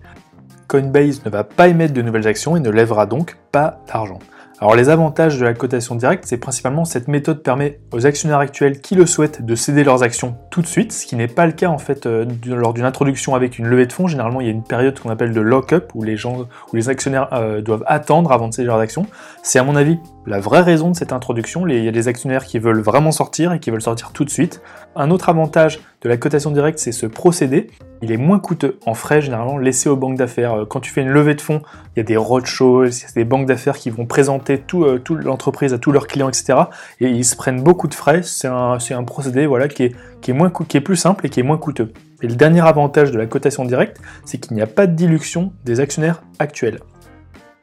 Coinbase 0.69 1.25
ne 1.25 1.31
va 1.31 1.43
pas 1.43 1.67
émettre 1.67 1.93
de 1.93 2.03
nouvelles 2.03 2.29
actions 2.29 2.57
et 2.57 2.61
ne 2.61 2.71
lèvera 2.71 3.07
donc 3.07 3.37
pas 3.51 3.81
d'argent. 3.89 4.21
Alors 4.63 4.77
les 4.77 4.91
avantages 4.91 5.39
de 5.39 5.45
la 5.47 5.55
cotation 5.55 5.95
directe, 5.95 6.25
c'est 6.27 6.37
principalement 6.37 6.85
cette 6.85 7.09
méthode 7.09 7.43
permet 7.43 7.81
aux 7.93 8.05
actionnaires 8.05 8.41
actuels 8.41 8.83
qui 8.83 8.95
le 8.95 9.07
souhaitent 9.07 9.43
de 9.43 9.55
céder 9.55 9.85
leurs 9.85 10.03
actions 10.03 10.37
tout 10.51 10.61
de 10.61 10.67
suite, 10.67 10.93
ce 10.93 11.07
qui 11.07 11.17
n'est 11.17 11.29
pas 11.29 11.47
le 11.47 11.53
cas 11.53 11.69
en 11.69 11.79
fait 11.79 12.05
euh, 12.05 12.27
lors 12.45 12.75
d'une 12.75 12.85
introduction 12.85 13.35
avec 13.35 13.59
une 13.59 13.67
levée 13.67 13.87
de 13.87 13.93
fonds. 13.95 14.07
Généralement, 14.07 14.43
il 14.43 14.47
y 14.47 14.51
a 14.51 14.53
une 14.53 14.63
période 14.63 15.01
qu'on 15.01 15.09
appelle 15.09 15.33
de 15.33 15.41
lock-up 15.41 15.91
où 15.95 16.03
les 16.03 16.19
gens, 16.19 16.47
où 16.71 16.77
les 16.77 16.91
actionnaires 16.91 17.33
euh, 17.33 17.63
doivent 17.63 17.85
attendre 17.87 18.33
avant 18.33 18.49
de 18.49 18.53
céder 18.53 18.67
leurs 18.67 18.81
actions. 18.81 19.07
C'est 19.43 19.59
à 19.59 19.65
mon 19.65 19.77
avis 19.77 19.99
la 20.27 20.41
vraie 20.41 20.61
raison 20.61 20.91
de 20.91 20.97
cette 20.97 21.15
introduction. 21.15 21.67
Il 21.67 21.83
y 21.83 21.89
a 21.89 21.93
des 21.93 22.09
actionnaires 22.09 22.45
qui 22.45 22.59
veulent 22.59 22.83
vraiment 22.83 23.13
sortir 23.13 23.55
et 23.55 23.61
qui 23.61 23.71
veulent 23.71 23.81
sortir 23.81 24.13
tout 24.13 24.27
de 24.27 24.31
suite. 24.31 24.61
Un 24.95 25.11
autre 25.11 25.31
avantage 25.31 25.81
de 26.03 26.09
la 26.09 26.19
cotation 26.19 26.51
directe, 26.51 26.79
c'est 26.79 26.93
ce 26.93 27.07
procédé. 27.07 27.69
Il 28.03 28.13
est 28.13 28.17
moins 28.17 28.39
coûteux 28.39 28.79
en 28.87 28.95
frais, 28.95 29.21
généralement, 29.21 29.59
laissé 29.59 29.91
aux 29.91 29.97
banques 29.97 30.17
d'affaires. 30.17 30.55
Euh, 30.55 30.65
quand 30.65 30.81
tu 30.81 30.91
fais 30.91 31.03
une 31.03 31.11
levée 31.11 31.35
de 31.35 31.41
fonds, 31.41 31.61
il 31.95 31.99
y 31.99 32.01
a 32.01 32.05
des 32.05 32.17
roadshows, 32.17 32.87
il 32.87 33.03
y 33.03 33.05
a 33.05 33.13
des 33.15 33.25
banques 33.25 33.47
d'affaires 33.47 33.77
qui 33.77 33.91
vont 33.91 34.07
présenter 34.07 34.50
tout, 34.59 34.85
euh, 34.85 35.03
l'entreprise 35.09 35.73
à 35.73 35.79
tous 35.79 35.93
leurs 35.93 36.07
clients, 36.07 36.29
etc. 36.29 36.59
Et 37.01 37.09
ils 37.09 37.25
se 37.25 37.37
prennent 37.37 37.63
beaucoup 37.63 37.89
de 37.89 37.95
frais. 37.95 38.23
C'est 38.23 38.49
un, 38.49 38.79
un, 38.91 39.05
procédé 39.05 39.47
voilà, 39.47 39.69
qui, 39.69 39.85
est, 39.85 39.97
qui, 40.21 40.31
est 40.31 40.35
moins, 40.35 40.51
qui 40.51 40.77
est 40.77 40.81
plus 40.81 40.97
simple 40.97 41.27
et 41.27 41.29
qui 41.29 41.41
est 41.41 41.45
moins 41.45 41.59
coûteux. 41.59 41.93
Et 42.23 42.27
le 42.27 42.35
dernier 42.35 42.67
avantage 42.67 43.11
de 43.11 43.19
la 43.19 43.27
cotation 43.27 43.65
directe, 43.65 43.99
c'est 44.25 44.39
qu'il 44.39 44.55
n'y 44.55 44.63
a 44.63 44.67
pas 44.67 44.87
de 44.87 44.95
dilution 44.95 45.53
des 45.65 45.81
actionnaires 45.81 46.23
actuels. 46.39 46.81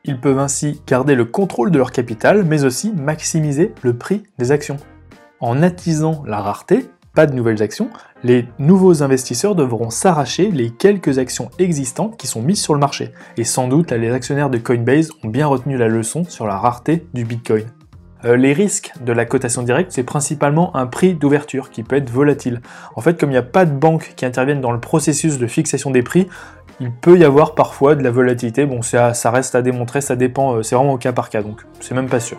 Ils 0.03 0.20
peuvent 0.20 0.39
ainsi 0.39 0.82
garder 0.88 1.15
le 1.15 1.25
contrôle 1.25 1.70
de 1.70 1.77
leur 1.77 1.91
capital, 1.91 2.44
mais 2.44 2.63
aussi 2.63 2.91
maximiser 2.91 3.74
le 3.82 3.98
prix 3.98 4.24
des 4.38 4.51
actions. 4.51 4.77
En 5.39 5.62
attisant 5.62 6.24
la 6.25 6.39
rareté, 6.39 6.89
pas 7.17 7.25
de 7.25 7.33
nouvelles 7.33 7.63
actions, 7.63 7.89
les 8.24 8.45
nouveaux 8.59 9.01
investisseurs 9.01 9.55
devront 9.55 9.89
s'arracher 9.89 10.51
les 10.51 10.69
quelques 10.69 11.17
actions 11.17 11.50
existantes 11.57 12.15
qui 12.15 12.27
sont 12.27 12.43
mises 12.43 12.62
sur 12.62 12.75
le 12.75 12.79
marché. 12.79 13.12
Et 13.38 13.43
sans 13.43 13.67
doute, 13.67 13.91
les 13.91 14.12
actionnaires 14.12 14.51
de 14.51 14.59
Coinbase 14.59 15.09
ont 15.24 15.27
bien 15.27 15.47
retenu 15.47 15.77
la 15.77 15.88
leçon 15.88 16.25
sur 16.25 16.45
la 16.45 16.57
rareté 16.57 17.07
du 17.15 17.25
Bitcoin. 17.25 17.65
Euh, 18.24 18.38
les 18.38 18.53
risques 18.53 18.93
de 19.03 19.12
la 19.13 19.25
cotation 19.25 19.63
directe, 19.63 19.93
c'est 19.93 20.03
principalement 20.03 20.75
un 20.75 20.86
prix 20.86 21.15
d'ouverture 21.15 21.71
qui 21.71 21.81
peut 21.81 21.95
être 21.95 22.12
volatile. 22.12 22.62
En 22.95 23.01
fait, 23.01 23.19
comme 23.19 23.31
il 23.31 23.33
n'y 23.33 23.39
a 23.39 23.41
pas 23.41 23.65
de 23.65 23.74
banques 23.74 24.13
qui 24.15 24.24
interviennent 24.24 24.62
dans 24.62 24.71
le 24.71 24.79
processus 24.79 25.39
de 25.39 25.47
fixation 25.47 25.89
des 25.89 26.03
prix, 26.03 26.27
il 26.79 26.91
peut 26.91 27.17
y 27.17 27.24
avoir 27.24 27.55
parfois 27.55 27.95
de 27.95 28.03
la 28.03 28.12
volatilité. 28.12 28.67
Bon, 28.67 28.83
ça, 28.83 29.15
ça 29.15 29.31
reste 29.31 29.55
à 29.55 29.63
démontrer, 29.63 30.01
ça 30.01 30.15
dépend, 30.15 30.57
euh, 30.57 30.62
c'est 30.62 30.75
vraiment 30.75 30.93
au 30.93 31.00
cas 31.00 31.13
par 31.13 31.31
cas, 31.31 31.41
donc 31.41 31.63
c'est 31.79 31.95
même 31.95 32.09
pas 32.09 32.19
sûr. 32.19 32.38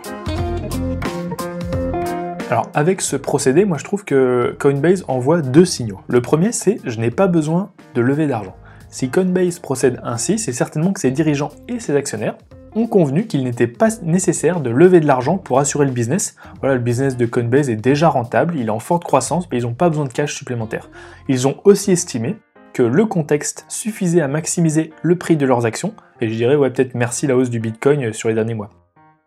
Alors 2.49 2.67
avec 2.73 3.01
ce 3.01 3.15
procédé, 3.15 3.63
moi 3.63 3.77
je 3.77 3.83
trouve 3.83 4.03
que 4.03 4.55
Coinbase 4.59 5.05
envoie 5.07 5.41
deux 5.41 5.65
signaux. 5.65 5.99
Le 6.07 6.19
premier 6.19 6.51
c'est 6.51 6.79
je 6.83 6.99
n'ai 6.99 7.11
pas 7.11 7.27
besoin 7.27 7.71
de 7.93 8.01
lever 8.01 8.25
d'argent. 8.25 8.55
Si 8.89 9.09
Coinbase 9.09 9.59
procède 9.59 9.99
ainsi, 10.03 10.39
c'est 10.39 10.51
certainement 10.51 10.91
que 10.91 10.99
ses 10.99 11.11
dirigeants 11.11 11.51
et 11.67 11.79
ses 11.79 11.95
actionnaires 11.95 12.37
ont 12.73 12.87
convenu 12.87 13.27
qu'il 13.27 13.43
n'était 13.43 13.67
pas 13.67 13.89
nécessaire 14.01 14.61
de 14.61 14.71
lever 14.71 14.99
de 14.99 15.05
l'argent 15.05 15.37
pour 15.37 15.59
assurer 15.59 15.85
le 15.85 15.91
business. 15.91 16.35
Voilà, 16.59 16.75
le 16.75 16.81
business 16.81 17.17
de 17.17 17.27
Coinbase 17.27 17.69
est 17.69 17.75
déjà 17.75 18.09
rentable, 18.09 18.55
il 18.57 18.67
est 18.67 18.71
en 18.71 18.79
forte 18.79 19.03
croissance, 19.03 19.47
mais 19.51 19.59
ils 19.59 19.63
n'ont 19.63 19.75
pas 19.75 19.89
besoin 19.89 20.05
de 20.05 20.13
cash 20.13 20.33
supplémentaire. 20.35 20.89
Ils 21.27 21.47
ont 21.47 21.57
aussi 21.65 21.91
estimé 21.91 22.37
que 22.73 22.81
le 22.81 23.05
contexte 23.05 23.65
suffisait 23.67 24.21
à 24.21 24.27
maximiser 24.27 24.91
le 25.03 25.17
prix 25.17 25.37
de 25.37 25.45
leurs 25.45 25.65
actions, 25.67 25.93
et 26.21 26.29
je 26.29 26.35
dirais 26.35 26.55
ouais 26.55 26.71
peut-être 26.71 26.95
merci 26.95 27.27
la 27.27 27.35
hausse 27.35 27.49
du 27.49 27.59
Bitcoin 27.59 28.11
sur 28.13 28.29
les 28.29 28.35
derniers 28.35 28.55
mois. 28.55 28.69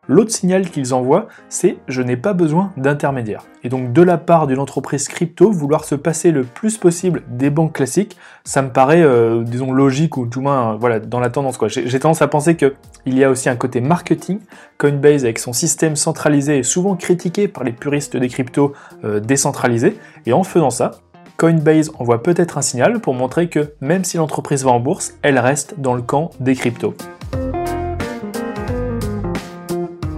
L'autre 0.09 0.33
signal 0.33 0.69
qu'ils 0.69 0.95
envoient, 0.95 1.29
c'est 1.49 1.77
je 1.87 2.03
n'ai 2.03 2.17
pas 2.17 2.33
besoin 2.33 2.73
d'intermédiaire. 2.77 3.47
Et 3.63 3.69
donc 3.69 3.93
de 3.93 4.03
la 4.03 4.19
part 4.19 4.49
d'une 4.49 4.59
entreprise 4.59 5.07
crypto, 5.07 5.53
vouloir 5.53 5.85
se 5.85 5.95
passer 5.95 6.33
le 6.33 6.43
plus 6.43 6.77
possible 6.77 7.23
des 7.29 7.51
banques 7.51 7.75
classiques, 7.75 8.17
ça 8.43 8.63
me 8.63 8.71
paraît, 8.71 9.03
euh, 9.03 9.45
disons, 9.45 9.71
logique 9.71 10.17
ou 10.17 10.27
tout 10.27 10.41
moins, 10.41 10.73
euh, 10.73 10.77
voilà, 10.77 10.99
dans 10.99 11.21
la 11.21 11.31
tendance. 11.31 11.57
J'ai 11.69 12.01
tendance 12.01 12.21
à 12.21 12.27
penser 12.27 12.57
qu'il 12.57 12.75
y 13.07 13.23
a 13.23 13.31
aussi 13.31 13.49
un 13.49 13.55
côté 13.55 13.81
marketing. 13.81 14.41
Coinbase 14.77 15.23
avec 15.23 15.39
son 15.39 15.53
système 15.53 15.95
centralisé 15.95 16.59
est 16.59 16.63
souvent 16.65 16.97
critiqué 16.97 17.47
par 17.47 17.63
les 17.63 17.73
puristes 17.73 18.17
des 18.17 18.29
cryptos 18.29 18.73
euh, 19.05 19.21
décentralisés. 19.21 19.97
Et 20.27 20.33
en 20.33 20.43
faisant 20.43 20.71
ça, 20.71 20.91
Coinbase 21.37 21.93
envoie 22.01 22.25
peut-être 22.25 22.59
un 22.59 22.63
signal 22.63 22.99
pour 22.99 23.15
montrer 23.15 23.49
que 23.49 23.75
même 23.81 24.03
si 24.03 24.17
l'entreprise 24.17 24.65
va 24.65 24.73
en 24.73 24.81
bourse, 24.81 25.15
elle 25.23 25.39
reste 25.39 25.79
dans 25.79 25.95
le 25.95 26.03
camp 26.03 26.31
des 26.41 26.57
cryptos. 26.57 26.97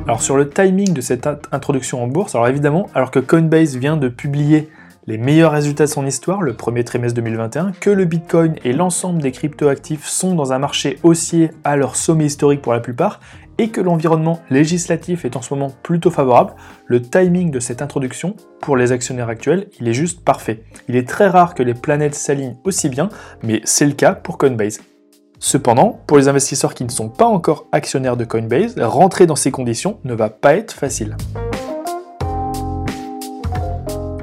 Alors 0.06 0.20
sur 0.20 0.36
le 0.36 0.50
timing 0.50 0.92
de 0.92 1.00
cette 1.00 1.26
introduction 1.50 2.02
en 2.02 2.06
bourse, 2.06 2.34
alors 2.34 2.48
évidemment, 2.48 2.90
alors 2.94 3.10
que 3.10 3.20
Coinbase 3.20 3.76
vient 3.76 3.96
de 3.96 4.08
publier 4.08 4.68
les 5.06 5.16
meilleurs 5.16 5.52
résultats 5.52 5.84
de 5.84 5.90
son 5.90 6.06
histoire, 6.06 6.42
le 6.42 6.52
premier 6.52 6.84
trimestre 6.84 7.16
2021, 7.16 7.72
que 7.72 7.88
le 7.88 8.04
Bitcoin 8.04 8.54
et 8.64 8.74
l'ensemble 8.74 9.22
des 9.22 9.32
cryptoactifs 9.32 10.04
sont 10.04 10.34
dans 10.34 10.52
un 10.52 10.58
marché 10.58 10.98
haussier 11.04 11.52
à 11.64 11.76
leur 11.76 11.96
sommet 11.96 12.26
historique 12.26 12.60
pour 12.60 12.74
la 12.74 12.80
plupart, 12.80 13.20
et 13.56 13.70
que 13.70 13.80
l'environnement 13.80 14.40
législatif 14.50 15.24
est 15.24 15.36
en 15.36 15.42
ce 15.42 15.54
moment 15.54 15.72
plutôt 15.82 16.10
favorable, 16.10 16.52
le 16.86 17.00
timing 17.00 17.50
de 17.50 17.60
cette 17.60 17.80
introduction 17.80 18.36
pour 18.60 18.76
les 18.76 18.92
actionnaires 18.92 19.30
actuels, 19.30 19.68
il 19.80 19.88
est 19.88 19.94
juste 19.94 20.22
parfait. 20.22 20.64
Il 20.86 20.96
est 20.96 21.08
très 21.08 21.28
rare 21.28 21.54
que 21.54 21.62
les 21.62 21.74
planètes 21.74 22.14
s'alignent 22.14 22.56
aussi 22.64 22.90
bien, 22.90 23.08
mais 23.42 23.62
c'est 23.64 23.86
le 23.86 23.92
cas 23.92 24.12
pour 24.12 24.36
Coinbase. 24.36 24.80
Cependant, 25.46 26.00
pour 26.06 26.16
les 26.16 26.28
investisseurs 26.28 26.72
qui 26.72 26.84
ne 26.84 26.88
sont 26.88 27.10
pas 27.10 27.26
encore 27.26 27.66
actionnaires 27.70 28.16
de 28.16 28.24
Coinbase, 28.24 28.80
rentrer 28.80 29.26
dans 29.26 29.36
ces 29.36 29.50
conditions 29.50 29.98
ne 30.02 30.14
va 30.14 30.30
pas 30.30 30.54
être 30.54 30.72
facile. 30.72 31.18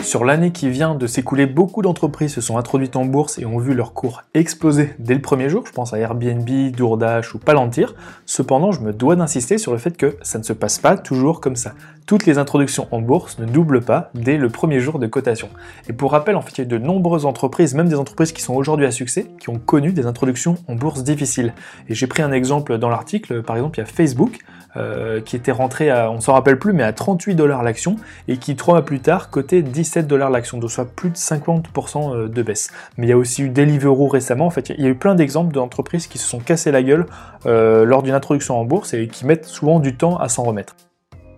Sur 0.02 0.26
l'année 0.26 0.52
qui 0.52 0.68
vient 0.72 0.96
de 0.96 1.06
s'écouler, 1.06 1.46
beaucoup 1.46 1.84
d'entreprises 1.84 2.34
se 2.34 2.42
sont 2.42 2.58
introduites 2.58 2.96
en 2.96 3.06
bourse 3.06 3.38
et 3.38 3.46
ont 3.46 3.60
vu 3.60 3.76
leur 3.76 3.94
cours 3.94 4.24
exploser 4.34 4.96
dès 4.98 5.14
le 5.14 5.22
premier 5.22 5.48
jour. 5.48 5.64
Je 5.68 5.72
pense 5.72 5.94
à 5.94 6.00
Airbnb, 6.00 6.50
DoorDash 6.76 7.36
ou 7.36 7.38
Palantir. 7.38 7.94
Cependant, 8.26 8.72
je 8.72 8.82
me 8.82 8.92
dois 8.92 9.16
d'insister 9.16 9.60
sur 9.60 9.74
le 9.74 9.78
fait 9.78 9.96
que 9.96 10.18
ça 10.24 10.40
ne 10.40 10.44
se 10.44 10.54
passe 10.54 10.80
pas 10.80 10.98
toujours 10.98 11.40
comme 11.40 11.56
ça. 11.56 11.76
Toutes 12.06 12.26
les 12.26 12.38
introductions 12.38 12.88
en 12.92 13.00
bourse 13.00 13.40
ne 13.40 13.46
doublent 13.46 13.82
pas 13.82 14.10
dès 14.14 14.38
le 14.38 14.50
premier 14.50 14.80
jour 14.80 15.00
de 15.00 15.08
cotation. 15.08 15.50
Et 15.88 15.94
pour 15.94 16.12
rappel, 16.12 16.36
en 16.36 16.42
fait, 16.42 16.58
il 16.58 16.62
y 16.62 16.62
a 16.62 16.66
de 16.66 16.78
nombreuses 16.78 17.26
entreprises, 17.26 17.74
même 17.74 17.88
des 17.88 17.96
entreprises 17.96 18.32
qui 18.32 18.42
sont 18.42 18.54
aujourd'hui 18.54 18.86
à 18.86 18.92
succès, 18.92 19.28
qui 19.40 19.50
ont 19.50 19.60
connu 19.60 19.94
des 19.94 20.06
introductions 20.06 20.58
en 20.68 20.76
bourse 20.76 21.04
difficiles. 21.04 21.54
Et 21.88 21.96
j'ai 21.96 22.08
pris 22.08 22.22
un 22.22 22.32
exemple 22.32 22.78
dans 22.78 22.90
l'article, 22.90 23.44
par 23.44 23.56
exemple, 23.56 23.80
il 23.80 23.82
y 23.82 23.84
a 23.84 23.88
Facebook, 23.88 24.40
euh, 24.78 25.20
qui 25.20 25.36
était 25.36 25.52
rentré 25.52 25.90
à, 25.90 26.10
on 26.12 26.22
s'en 26.22 26.34
rappelle 26.34 26.58
plus, 26.58 26.72
mais 26.72 26.84
à 26.84 26.94
38 26.94 27.36
dollars 27.36 27.62
l'action, 27.62 27.98
et 28.28 28.38
qui 28.38 28.56
trois 28.56 28.76
mois 28.76 28.86
plus 28.86 29.02
tard 29.02 29.30
cotait 29.30 29.62
17 29.62 30.08
dollars 30.08 30.30
l'action, 30.30 30.58
donc 30.58 30.72
soit 30.72 30.86
plus 30.86 31.10
de 31.10 31.18
50% 31.18 32.16
euh, 32.16 32.28
de 32.28 32.42
baisse. 32.42 32.72
Mais 32.98 33.08
il 33.08 33.10
y 33.10 33.14
a 33.14 33.18
aussi 33.18 33.44
eu 33.44 33.50
Deliveroo 33.50 34.08
récemment, 34.08 34.46
en 34.46 34.50
fait, 34.50 34.70
il 34.70 34.82
y 34.82 34.86
a 34.86 34.90
eu 34.90 34.96
plein 34.96 35.16
d'exemples 35.16 35.54
d'entreprises 35.54 36.08
qui 36.08 36.18
se 36.18 36.28
sont 36.28 36.40
cassées 36.40 36.72
la 36.72 36.84
gueule 36.84 37.06
euh, 37.46 37.84
lors 37.84 38.02
d'une 38.02 38.14
introduction 38.14 38.60
en 38.60 38.66
bourse 38.66 38.94
et 38.94 39.08
qui 39.08 39.26
mettent 39.26 39.46
souvent 39.46 39.80
du 39.80 39.96
temps 39.96 40.18
à 40.18 40.30
s'en 40.30 40.44
remettre. 40.44 40.76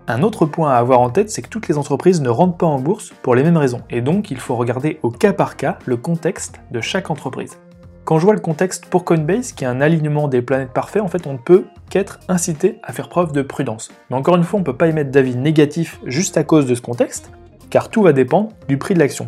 Un 0.06 0.22
autre 0.22 0.46
point 0.46 0.72
à 0.72 0.76
avoir 0.76 1.00
en 1.00 1.10
tête, 1.10 1.30
c'est 1.30 1.42
que 1.42 1.48
toutes 1.48 1.70
les 1.70 1.78
entreprises 1.78 2.20
ne 2.22 2.28
rentrent 2.28 2.58
pas 2.58 2.66
en 2.66 2.78
bourse 2.78 3.14
pour 3.22 3.36
les 3.36 3.44
mêmes 3.44 3.56
raisons, 3.56 3.82
et 3.90 4.02
donc 4.02 4.32
il 4.32 4.38
faut 4.38 4.56
regarder 4.56 5.00
au 5.02 5.10
cas 5.10 5.32
par 5.32 5.56
cas 5.56 5.80
le 5.86 5.96
contexte 5.96 6.60
de 6.72 6.82
chaque 6.82 7.10
entreprise. 7.10 7.58
Quand 8.04 8.20
je 8.20 8.26
vois 8.26 8.34
le 8.34 8.42
contexte 8.42 8.88
pour 8.88 9.06
Coinbase, 9.06 9.54
qui 9.54 9.64
est 9.64 9.68
un 9.68 9.80
alignement 9.80 10.28
des 10.28 10.42
planètes 10.42 10.74
parfait, 10.74 11.00
en 11.00 11.08
fait 11.08 11.26
on 11.26 11.34
ne 11.34 11.38
peut 11.38 11.64
qu'être 11.90 12.20
incité 12.28 12.80
à 12.84 12.92
faire 12.92 13.08
preuve 13.08 13.32
de 13.32 13.42
prudence. 13.42 13.92
Mais 14.10 14.18
encore 14.18 14.36
une 14.36 14.44
fois, 14.44 14.58
on 14.58 14.60
ne 14.60 14.66
peut 14.66 14.76
pas 14.76 14.90
émettre 14.90 15.10
d'avis 15.10 15.38
négatif 15.38 16.02
juste 16.06 16.36
à 16.36 16.44
cause 16.44 16.66
de 16.66 16.76
ce 16.76 16.82
contexte, 16.82 17.32
car 17.70 17.88
tout 17.88 18.04
va 18.04 18.12
dépendre 18.12 18.50
du 18.68 18.78
prix 18.78 18.96
de 18.96 19.00
l'action. 19.00 19.28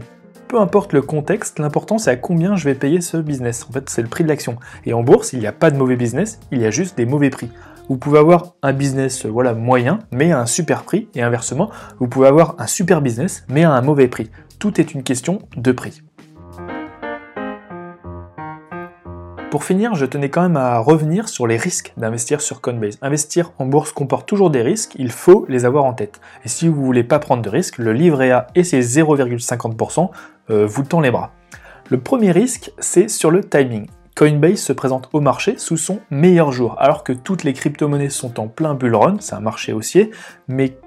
Peu 0.49 0.59
importe 0.59 0.91
le 0.91 1.01
contexte, 1.01 1.57
l'important 1.57 1.97
c'est 1.97 2.11
à 2.11 2.15
combien 2.17 2.57
je 2.57 2.65
vais 2.65 2.75
payer 2.75 2.99
ce 2.99 3.15
business. 3.15 3.65
En 3.69 3.71
fait, 3.71 3.89
c'est 3.89 4.01
le 4.01 4.09
prix 4.09 4.25
de 4.25 4.29
l'action. 4.29 4.57
Et 4.85 4.93
en 4.93 5.03
bourse, 5.03 5.31
il 5.31 5.39
n'y 5.39 5.47
a 5.47 5.53
pas 5.53 5.71
de 5.71 5.77
mauvais 5.77 5.95
business, 5.95 6.39
il 6.51 6.59
y 6.59 6.65
a 6.65 6.69
juste 6.69 6.97
des 6.97 7.05
mauvais 7.05 7.29
prix. 7.29 7.49
Vous 7.87 7.97
pouvez 7.97 8.17
avoir 8.17 8.55
un 8.63 8.73
business 8.73 9.27
voilà 9.27 9.53
moyen, 9.53 9.99
mais 10.11 10.31
à 10.31 10.39
un 10.39 10.47
super 10.47 10.83
prix, 10.83 11.07
et 11.13 11.21
inversement, 11.21 11.69
vous 11.99 12.07
pouvez 12.07 12.27
avoir 12.27 12.55
un 12.57 12.65
super 12.65 12.99
business, 13.01 13.45
mais 13.47 13.63
à 13.63 13.71
un 13.71 13.81
mauvais 13.81 14.07
prix. 14.07 14.31
Tout 14.57 14.81
est 14.81 14.93
une 14.95 15.03
question 15.03 15.39
de 15.55 15.71
prix. 15.71 16.01
Pour 19.51 19.63
finir, 19.63 19.93
je 19.93 20.05
tenais 20.05 20.29
quand 20.29 20.41
même 20.41 20.57
à 20.57 20.79
revenir 20.79 21.29
sur 21.29 21.45
les 21.45 21.57
risques 21.57 21.93
d'investir 21.95 22.41
sur 22.41 22.59
Coinbase. 22.59 22.97
Investir 23.03 23.53
en 23.59 23.67
bourse 23.67 23.91
comporte 23.91 24.27
toujours 24.27 24.49
des 24.49 24.63
risques, 24.63 24.95
il 24.97 25.11
faut 25.11 25.45
les 25.47 25.63
avoir 25.63 25.85
en 25.85 25.93
tête. 25.93 26.19
Et 26.43 26.49
si 26.49 26.67
vous 26.67 26.83
voulez 26.83 27.03
pas 27.03 27.19
prendre 27.19 27.43
de 27.43 27.49
risques, 27.49 27.77
le 27.77 27.93
livret 27.93 28.31
A 28.31 28.47
et 28.55 28.63
ses 28.63 28.81
0,50% 28.81 30.09
euh, 30.49 30.65
vous 30.65 30.83
tend 30.83 31.01
les 31.01 31.11
bras. 31.11 31.31
Le 31.89 31.99
premier 31.99 32.31
risque, 32.31 32.71
c'est 32.79 33.09
sur 33.09 33.29
le 33.29 33.43
timing. 33.43 33.85
Coinbase 34.15 34.61
se 34.61 34.71
présente 34.71 35.09
au 35.11 35.19
marché 35.19 35.55
sous 35.57 35.75
son 35.75 35.99
meilleur 36.09 36.53
jour, 36.53 36.77
alors 36.79 37.03
que 37.03 37.11
toutes 37.11 37.43
les 37.43 37.51
crypto-monnaies 37.51 38.09
sont 38.09 38.39
en 38.39 38.47
plein 38.47 38.73
bull 38.73 38.95
run, 38.95 39.17
c'est 39.19 39.35
un 39.35 39.41
marché 39.41 39.73
haussier, 39.73 40.09
mais 40.47 40.77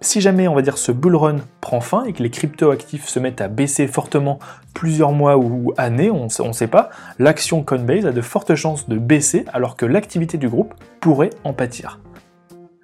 si 0.00 0.22
jamais, 0.22 0.48
on 0.48 0.54
va 0.54 0.62
dire, 0.62 0.78
ce 0.78 0.90
bull 0.90 1.14
run 1.14 1.36
prend 1.60 1.82
fin 1.82 2.04
et 2.04 2.14
que 2.14 2.22
les 2.22 2.30
crypto-actifs 2.30 3.06
se 3.06 3.18
mettent 3.18 3.42
à 3.42 3.48
baisser 3.48 3.88
fortement 3.88 4.38
plusieurs 4.72 5.12
mois 5.12 5.36
ou 5.36 5.74
années, 5.76 6.10
on 6.10 6.28
ne 6.28 6.52
sait 6.52 6.66
pas, 6.66 6.88
l'action 7.18 7.62
Coinbase 7.62 8.06
a 8.06 8.12
de 8.12 8.22
fortes 8.22 8.54
chances 8.54 8.88
de 8.88 8.96
baisser 8.96 9.44
alors 9.52 9.76
que 9.76 9.84
l'activité 9.84 10.38
du 10.38 10.48
groupe 10.48 10.72
pourrait 11.00 11.30
en 11.44 11.52
pâtir. 11.52 12.00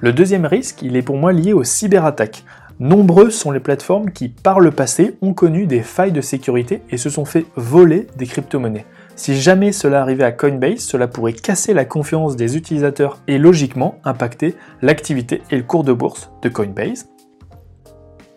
Le 0.00 0.12
deuxième 0.12 0.44
risque, 0.44 0.82
il 0.82 0.96
est 0.96 1.02
pour 1.02 1.16
moi 1.16 1.32
lié 1.32 1.54
aux 1.54 1.64
cyberattaques. 1.64 2.44
Nombreuses 2.78 3.36
sont 3.36 3.52
les 3.52 3.60
plateformes 3.60 4.10
qui, 4.10 4.28
par 4.28 4.60
le 4.60 4.70
passé, 4.70 5.16
ont 5.22 5.32
connu 5.32 5.66
des 5.66 5.80
failles 5.80 6.12
de 6.12 6.20
sécurité 6.20 6.82
et 6.90 6.98
se 6.98 7.08
sont 7.08 7.24
fait 7.24 7.46
voler 7.56 8.06
des 8.18 8.26
crypto-monnaies. 8.26 8.84
Si 9.16 9.40
jamais 9.40 9.70
cela 9.70 10.02
arrivait 10.02 10.24
à 10.24 10.32
Coinbase, 10.32 10.80
cela 10.80 11.06
pourrait 11.06 11.34
casser 11.34 11.72
la 11.72 11.84
confiance 11.84 12.34
des 12.34 12.56
utilisateurs 12.56 13.20
et 13.28 13.38
logiquement 13.38 14.00
impacter 14.04 14.56
l'activité 14.82 15.42
et 15.50 15.56
le 15.56 15.62
cours 15.62 15.84
de 15.84 15.92
bourse 15.92 16.32
de 16.42 16.48
Coinbase. 16.48 17.08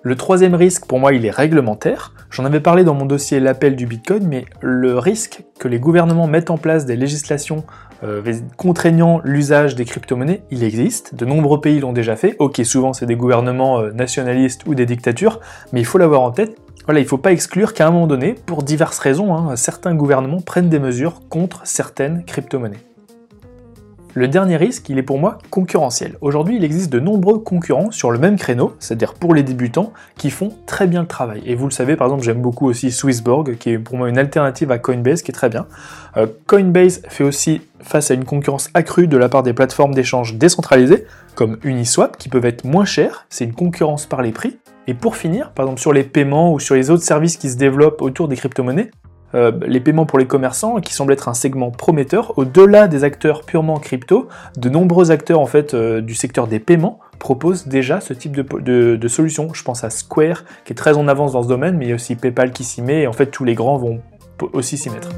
Le 0.03 0.15
troisième 0.15 0.53
risque, 0.53 0.85
pour 0.85 0.99
moi, 0.99 1.13
il 1.13 1.25
est 1.25 1.31
réglementaire. 1.31 2.13
J'en 2.29 2.45
avais 2.45 2.59
parlé 2.59 2.83
dans 2.83 2.93
mon 2.93 3.05
dossier 3.05 3.39
L'appel 3.39 3.75
du 3.75 3.87
Bitcoin, 3.87 4.27
mais 4.27 4.45
le 4.61 4.99
risque 4.99 5.43
que 5.59 5.67
les 5.67 5.79
gouvernements 5.79 6.27
mettent 6.27 6.51
en 6.51 6.57
place 6.57 6.85
des 6.85 6.95
législations 6.95 7.65
euh, 8.03 8.21
contraignant 8.55 9.19
l'usage 9.23 9.73
des 9.75 9.83
crypto-monnaies, 9.83 10.43
il 10.51 10.63
existe. 10.63 11.15
De 11.15 11.25
nombreux 11.25 11.59
pays 11.59 11.79
l'ont 11.79 11.93
déjà 11.93 12.15
fait. 12.15 12.35
Ok, 12.37 12.61
souvent 12.63 12.93
c'est 12.93 13.07
des 13.07 13.15
gouvernements 13.15 13.79
euh, 13.79 13.91
nationalistes 13.91 14.61
ou 14.67 14.75
des 14.75 14.85
dictatures, 14.85 15.39
mais 15.73 15.81
il 15.81 15.85
faut 15.85 15.97
l'avoir 15.97 16.21
en 16.21 16.31
tête. 16.31 16.55
Voilà, 16.87 17.01
il 17.01 17.03
ne 17.03 17.09
faut 17.09 17.17
pas 17.17 17.33
exclure 17.33 17.73
qu'à 17.73 17.85
un 17.85 17.91
moment 17.91 18.07
donné, 18.07 18.33
pour 18.33 18.63
diverses 18.63 18.99
raisons, 18.99 19.35
hein, 19.35 19.57
certains 19.57 19.93
gouvernements 19.93 20.39
prennent 20.39 20.69
des 20.69 20.79
mesures 20.79 21.19
contre 21.27 21.59
certaines 21.65 22.23
crypto-monnaies. 22.23 22.79
Le 24.13 24.29
dernier 24.29 24.55
risque, 24.55 24.87
il 24.87 24.97
est 24.97 25.03
pour 25.03 25.19
moi 25.19 25.37
concurrentiel. 25.49 26.15
Aujourd'hui, 26.21 26.55
il 26.55 26.63
existe 26.63 26.89
de 26.89 27.01
nombreux 27.01 27.39
concurrents 27.39 27.91
sur 27.91 28.09
le 28.09 28.17
même 28.19 28.37
créneau, 28.37 28.73
c'est-à-dire 28.79 29.15
pour 29.15 29.35
les 29.35 29.43
débutants, 29.43 29.91
qui 30.17 30.29
font 30.29 30.53
très 30.65 30.87
bien 30.87 31.01
le 31.01 31.07
travail. 31.07 31.41
Et 31.45 31.55
vous 31.55 31.65
le 31.65 31.71
savez, 31.71 31.97
par 31.97 32.07
exemple, 32.07 32.23
j'aime 32.23 32.41
beaucoup 32.41 32.67
aussi 32.67 32.89
Swissborg, 32.89 33.57
qui 33.57 33.71
est 33.71 33.79
pour 33.79 33.97
moi 33.97 34.07
une 34.07 34.17
alternative 34.17 34.71
à 34.71 34.79
Coinbase, 34.79 35.23
qui 35.23 35.31
est 35.31 35.33
très 35.33 35.49
bien. 35.49 35.67
Euh, 36.15 36.25
Coinbase 36.45 37.01
fait 37.09 37.25
aussi 37.25 37.63
face 37.81 38.11
à 38.11 38.13
une 38.13 38.23
concurrence 38.23 38.69
accrue 38.73 39.07
de 39.07 39.17
la 39.17 39.27
part 39.27 39.43
des 39.43 39.53
plateformes 39.53 39.93
d'échange 39.93 40.35
décentralisées, 40.35 41.05
comme 41.35 41.57
Uniswap, 41.63 42.15
qui 42.17 42.29
peuvent 42.29 42.45
être 42.45 42.63
moins 42.63 42.85
chères, 42.85 43.25
c'est 43.29 43.43
une 43.43 43.53
concurrence 43.53 44.05
par 44.05 44.21
les 44.21 44.31
prix, 44.31 44.57
et 44.87 44.93
pour 44.93 45.17
finir, 45.17 45.51
par 45.51 45.65
exemple 45.65 45.81
sur 45.81 45.93
les 45.93 46.03
paiements 46.03 46.53
ou 46.53 46.59
sur 46.59 46.75
les 46.75 46.89
autres 46.89 47.03
services 47.03 47.37
qui 47.37 47.49
se 47.49 47.57
développent 47.57 48.01
autour 48.01 48.29
des 48.29 48.37
crypto-monnaies, 48.37 48.89
euh, 49.35 49.51
les 49.67 49.81
paiements 49.81 50.05
pour 50.05 50.17
les 50.17 50.25
commerçants, 50.25 50.79
qui 50.79 50.93
semblent 50.93 51.11
être 51.11 51.27
un 51.27 51.33
segment 51.33 51.69
prometteur, 51.69 52.37
au-delà 52.37 52.87
des 52.87 53.03
acteurs 53.03 53.43
purement 53.43 53.77
crypto, 53.77 54.29
de 54.55 54.69
nombreux 54.69 55.11
acteurs 55.11 55.41
en 55.41 55.45
fait 55.45 55.73
euh, 55.73 55.99
du 55.99 56.15
secteur 56.15 56.47
des 56.47 56.59
paiements 56.59 56.99
proposent 57.19 57.67
déjà 57.67 57.99
ce 57.99 58.13
type 58.13 58.33
de, 58.33 58.95
de, 58.95 59.07
solution. 59.09 59.53
Je 59.53 59.63
pense 59.63 59.83
à 59.83 59.89
Square, 59.89 60.45
qui 60.63 60.71
est 60.71 60.75
très 60.75 60.95
en 60.95 61.09
avance 61.09 61.33
dans 61.33 61.43
ce 61.43 61.49
domaine, 61.49 61.75
mais 61.77 61.85
il 61.85 61.89
y 61.89 61.91
a 61.91 61.95
aussi 61.95 62.15
PayPal 62.15 62.51
qui 62.51 62.63
s'y 62.63 62.81
met, 62.81 63.01
et 63.01 63.07
en 63.07 63.13
fait 63.13 63.25
tous 63.25 63.43
les 63.43 63.55
grands 63.55 63.77
vont 63.77 63.99
aussi 64.53 64.77
s'y 64.77 64.89
mettre. 64.89 65.09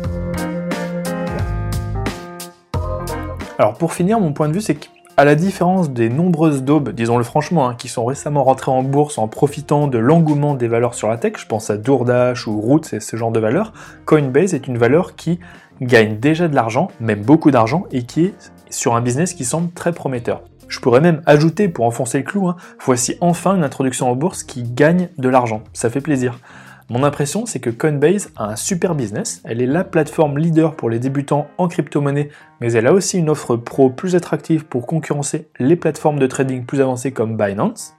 Alors 3.59 3.75
pour 3.75 3.93
finir, 3.93 4.19
mon 4.19 4.33
point 4.33 4.47
de 4.47 4.53
vue, 4.53 4.61
c'est 4.61 4.75
que 4.75 4.87
à 5.19 5.25
la 5.25 5.35
différence 5.35 5.89
des 5.89 6.07
nombreuses 6.07 6.63
daubes, 6.63 6.91
disons-le 6.91 7.25
franchement, 7.25 7.67
hein, 7.67 7.75
qui 7.77 7.89
sont 7.89 8.05
récemment 8.05 8.45
rentrées 8.45 8.71
en 8.71 8.83
bourse 8.83 9.17
en 9.17 9.27
profitant 9.27 9.87
de 9.89 9.97
l'engouement 9.97 10.55
des 10.55 10.69
valeurs 10.69 10.93
sur 10.93 11.09
la 11.09 11.17
tech, 11.17 11.33
je 11.39 11.45
pense 11.45 11.69
à 11.69 11.75
DoorDash 11.75 12.47
ou 12.47 12.61
Roots 12.61 12.93
et 12.93 13.01
ce 13.01 13.17
genre 13.17 13.33
de 13.33 13.39
valeurs, 13.41 13.73
Coinbase 14.05 14.53
est 14.53 14.65
une 14.65 14.77
valeur 14.77 15.17
qui 15.17 15.41
gagne 15.81 16.19
déjà 16.19 16.47
de 16.47 16.55
l'argent, 16.55 16.87
même 17.01 17.21
beaucoup 17.21 17.51
d'argent, 17.51 17.83
et 17.91 18.03
qui 18.03 18.27
est 18.27 18.33
sur 18.69 18.95
un 18.95 19.01
business 19.01 19.33
qui 19.33 19.43
semble 19.43 19.69
très 19.71 19.91
prometteur. 19.91 20.41
Je 20.69 20.79
pourrais 20.79 21.01
même 21.01 21.21
ajouter, 21.25 21.67
pour 21.67 21.83
enfoncer 21.83 22.19
le 22.19 22.23
clou, 22.23 22.47
hein, 22.47 22.55
voici 22.85 23.17
enfin 23.19 23.57
une 23.57 23.65
introduction 23.65 24.09
en 24.09 24.15
bourse 24.15 24.43
qui 24.43 24.63
gagne 24.63 25.09
de 25.17 25.27
l'argent. 25.27 25.63
Ça 25.73 25.89
fait 25.89 25.99
plaisir. 25.99 26.39
Mon 26.91 27.03
impression, 27.03 27.45
c'est 27.45 27.59
que 27.59 27.69
Coinbase 27.69 28.31
a 28.35 28.45
un 28.45 28.55
super 28.55 28.95
business. 28.95 29.41
Elle 29.43 29.61
est 29.61 29.67
la 29.67 29.83
plateforme 29.83 30.39
leader 30.39 30.75
pour 30.75 30.89
les 30.89 30.97
débutants 30.97 31.47
en 31.59 31.67
crypto-monnaie, 31.67 32.29
mais 32.61 32.73
elle 32.73 32.87
a 32.87 32.93
aussi 32.93 33.19
une 33.19 33.29
offre 33.29 33.55
pro 33.57 33.91
plus 33.91 34.15
attractive 34.15 34.65
pour 34.65 34.87
concurrencer 34.87 35.49
les 35.59 35.75
plateformes 35.75 36.17
de 36.17 36.25
trading 36.25 36.65
plus 36.65 36.81
avancées 36.81 37.11
comme 37.11 37.37
Binance. 37.37 37.93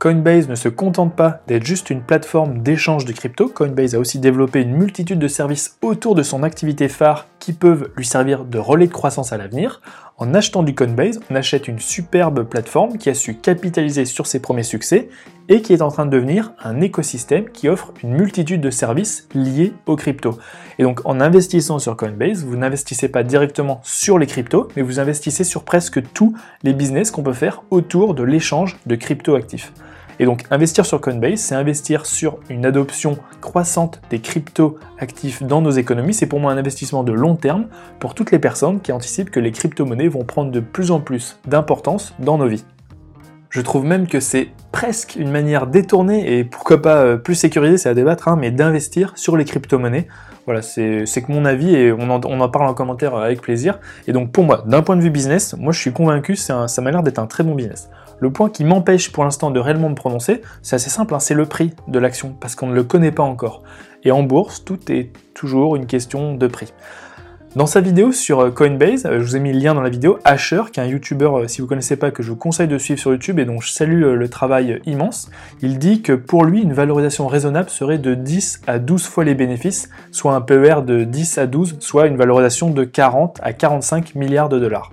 Coinbase 0.00 0.48
ne 0.48 0.54
se 0.56 0.68
contente 0.68 1.14
pas 1.14 1.42
d'être 1.48 1.64
juste 1.64 1.90
une 1.90 2.02
plateforme 2.02 2.62
d'échange 2.62 3.04
de 3.04 3.12
crypto, 3.12 3.48
Coinbase 3.48 3.96
a 3.96 3.98
aussi 3.98 4.20
développé 4.20 4.62
une 4.62 4.76
multitude 4.76 5.18
de 5.18 5.26
services 5.26 5.76
autour 5.82 6.14
de 6.14 6.22
son 6.22 6.44
activité 6.44 6.88
phare 6.88 7.26
qui 7.40 7.52
peuvent 7.52 7.90
lui 7.96 8.06
servir 8.06 8.44
de 8.44 8.58
relais 8.58 8.86
de 8.86 8.92
croissance 8.92 9.32
à 9.32 9.38
l'avenir. 9.38 9.80
En 10.16 10.34
achetant 10.34 10.62
du 10.62 10.74
Coinbase, 10.74 11.18
on 11.30 11.34
achète 11.34 11.66
une 11.66 11.80
superbe 11.80 12.44
plateforme 12.44 12.96
qui 12.96 13.10
a 13.10 13.14
su 13.14 13.34
capitaliser 13.34 14.04
sur 14.04 14.28
ses 14.28 14.40
premiers 14.40 14.62
succès 14.62 15.08
et 15.48 15.62
qui 15.62 15.72
est 15.72 15.82
en 15.82 15.90
train 15.90 16.06
de 16.06 16.10
devenir 16.10 16.52
un 16.62 16.80
écosystème 16.80 17.48
qui 17.50 17.68
offre 17.68 17.92
une 18.02 18.12
multitude 18.12 18.60
de 18.60 18.70
services 18.70 19.28
liés 19.34 19.72
aux 19.86 19.96
cryptos. 19.96 20.38
Et 20.78 20.82
donc 20.82 21.00
en 21.04 21.20
investissant 21.20 21.78
sur 21.78 21.96
Coinbase, 21.96 22.44
vous 22.44 22.56
n'investissez 22.56 23.08
pas 23.08 23.22
directement 23.22 23.80
sur 23.82 24.18
les 24.18 24.26
cryptos, 24.26 24.68
mais 24.76 24.82
vous 24.82 25.00
investissez 25.00 25.44
sur 25.44 25.64
presque 25.64 26.02
tous 26.12 26.34
les 26.62 26.72
business 26.72 27.10
qu'on 27.10 27.22
peut 27.22 27.32
faire 27.32 27.62
autour 27.70 28.14
de 28.14 28.22
l'échange 28.22 28.76
de 28.86 28.94
crypto 28.94 29.34
actifs. 29.34 29.72
Et 30.20 30.24
donc 30.24 30.44
investir 30.50 30.84
sur 30.84 31.00
Coinbase, 31.00 31.38
c'est 31.38 31.54
investir 31.54 32.04
sur 32.04 32.38
une 32.50 32.66
adoption 32.66 33.18
croissante 33.40 34.00
des 34.10 34.18
cryptos 34.18 34.76
actifs 34.98 35.42
dans 35.42 35.62
nos 35.62 35.70
économies. 35.70 36.12
C'est 36.12 36.26
pour 36.26 36.40
moi 36.40 36.52
un 36.52 36.56
investissement 36.58 37.04
de 37.04 37.12
long 37.12 37.36
terme 37.36 37.66
pour 38.00 38.14
toutes 38.14 38.32
les 38.32 38.40
personnes 38.40 38.80
qui 38.80 38.92
anticipent 38.92 39.30
que 39.30 39.40
les 39.40 39.52
crypto-monnaies 39.52 40.08
vont 40.08 40.24
prendre 40.24 40.50
de 40.50 40.60
plus 40.60 40.90
en 40.90 41.00
plus 41.00 41.38
d'importance 41.46 42.14
dans 42.18 42.36
nos 42.36 42.48
vies. 42.48 42.64
Je 43.50 43.60
trouve 43.62 43.84
même 43.84 44.06
que 44.06 44.20
c'est 44.20 44.48
presque 44.72 45.16
une 45.16 45.30
manière 45.30 45.66
détournée 45.66 46.38
et 46.38 46.44
pourquoi 46.44 46.82
pas 46.82 46.96
euh, 46.96 47.16
plus 47.16 47.34
sécurisée, 47.34 47.78
c'est 47.78 47.88
à 47.88 47.94
débattre, 47.94 48.28
hein, 48.28 48.36
mais 48.38 48.50
d'investir 48.50 49.12
sur 49.16 49.36
les 49.36 49.44
crypto-monnaies. 49.44 50.06
Voilà, 50.44 50.62
c'est 50.62 51.04
que 51.04 51.30
mon 51.32 51.44
avis 51.44 51.74
et 51.74 51.92
on 51.92 52.08
en, 52.08 52.48
parle 52.48 52.68
en 52.68 52.74
commentaire 52.74 53.14
avec 53.14 53.42
plaisir. 53.42 53.80
Et 54.06 54.12
donc 54.12 54.32
pour 54.32 54.44
moi, 54.44 54.64
d'un 54.66 54.80
point 54.80 54.96
de 54.96 55.02
vue 55.02 55.10
business, 55.10 55.54
moi 55.58 55.72
je 55.72 55.78
suis 55.78 55.92
convaincu, 55.92 56.36
ça 56.36 56.66
m'a 56.80 56.90
l'air 56.90 57.02
d'être 57.02 57.18
un 57.18 57.26
très 57.26 57.44
bon 57.44 57.54
business. 57.54 57.90
Le 58.20 58.32
point 58.32 58.48
qui 58.48 58.64
m'empêche 58.64 59.12
pour 59.12 59.24
l'instant 59.24 59.50
de 59.50 59.60
réellement 59.60 59.90
me 59.90 59.94
prononcer, 59.94 60.40
c'est 60.62 60.76
assez 60.76 60.90
simple, 60.90 61.14
hein, 61.14 61.20
c'est 61.20 61.34
le 61.34 61.44
prix 61.44 61.74
de 61.86 61.98
l'action, 61.98 62.34
parce 62.40 62.54
qu'on 62.54 62.66
ne 62.66 62.74
le 62.74 62.82
connaît 62.82 63.12
pas 63.12 63.22
encore. 63.22 63.62
Et 64.04 64.10
en 64.10 64.22
bourse, 64.22 64.64
tout 64.64 64.90
est 64.90 65.12
toujours 65.34 65.76
une 65.76 65.86
question 65.86 66.34
de 66.34 66.46
prix. 66.46 66.72
Dans 67.58 67.66
sa 67.66 67.80
vidéo 67.80 68.12
sur 68.12 68.38
euh, 68.38 68.50
Coinbase, 68.52 69.04
euh, 69.04 69.18
je 69.18 69.24
vous 69.24 69.34
ai 69.34 69.40
mis 69.40 69.52
le 69.52 69.58
lien 69.58 69.74
dans 69.74 69.80
la 69.80 69.88
vidéo, 69.88 70.20
Asher, 70.22 70.62
qui 70.72 70.78
est 70.78 70.82
un 70.84 70.86
youtubeur, 70.86 71.40
euh, 71.40 71.48
si 71.48 71.60
vous 71.60 71.64
ne 71.64 71.70
connaissez 71.70 71.96
pas, 71.96 72.12
que 72.12 72.22
je 72.22 72.30
vous 72.30 72.36
conseille 72.36 72.68
de 72.68 72.78
suivre 72.78 73.00
sur 73.00 73.10
YouTube 73.10 73.40
et 73.40 73.44
dont 73.44 73.60
je 73.60 73.72
salue 73.72 74.14
le 74.14 74.28
travail 74.28 74.80
immense, 74.86 75.28
il 75.60 75.80
dit 75.80 76.00
que 76.00 76.12
pour 76.12 76.44
lui, 76.44 76.62
une 76.62 76.72
valorisation 76.72 77.26
raisonnable 77.26 77.68
serait 77.68 77.98
de 77.98 78.14
10 78.14 78.60
à 78.68 78.78
12 78.78 79.02
fois 79.06 79.24
les 79.24 79.34
bénéfices, 79.34 79.90
soit 80.12 80.36
un 80.36 80.40
PER 80.40 80.82
de 80.86 81.02
10 81.02 81.38
à 81.38 81.48
12, 81.48 81.78
soit 81.80 82.06
une 82.06 82.16
valorisation 82.16 82.70
de 82.70 82.84
40 82.84 83.40
à 83.42 83.52
45 83.52 84.14
milliards 84.14 84.48
de 84.48 84.60
dollars. 84.60 84.92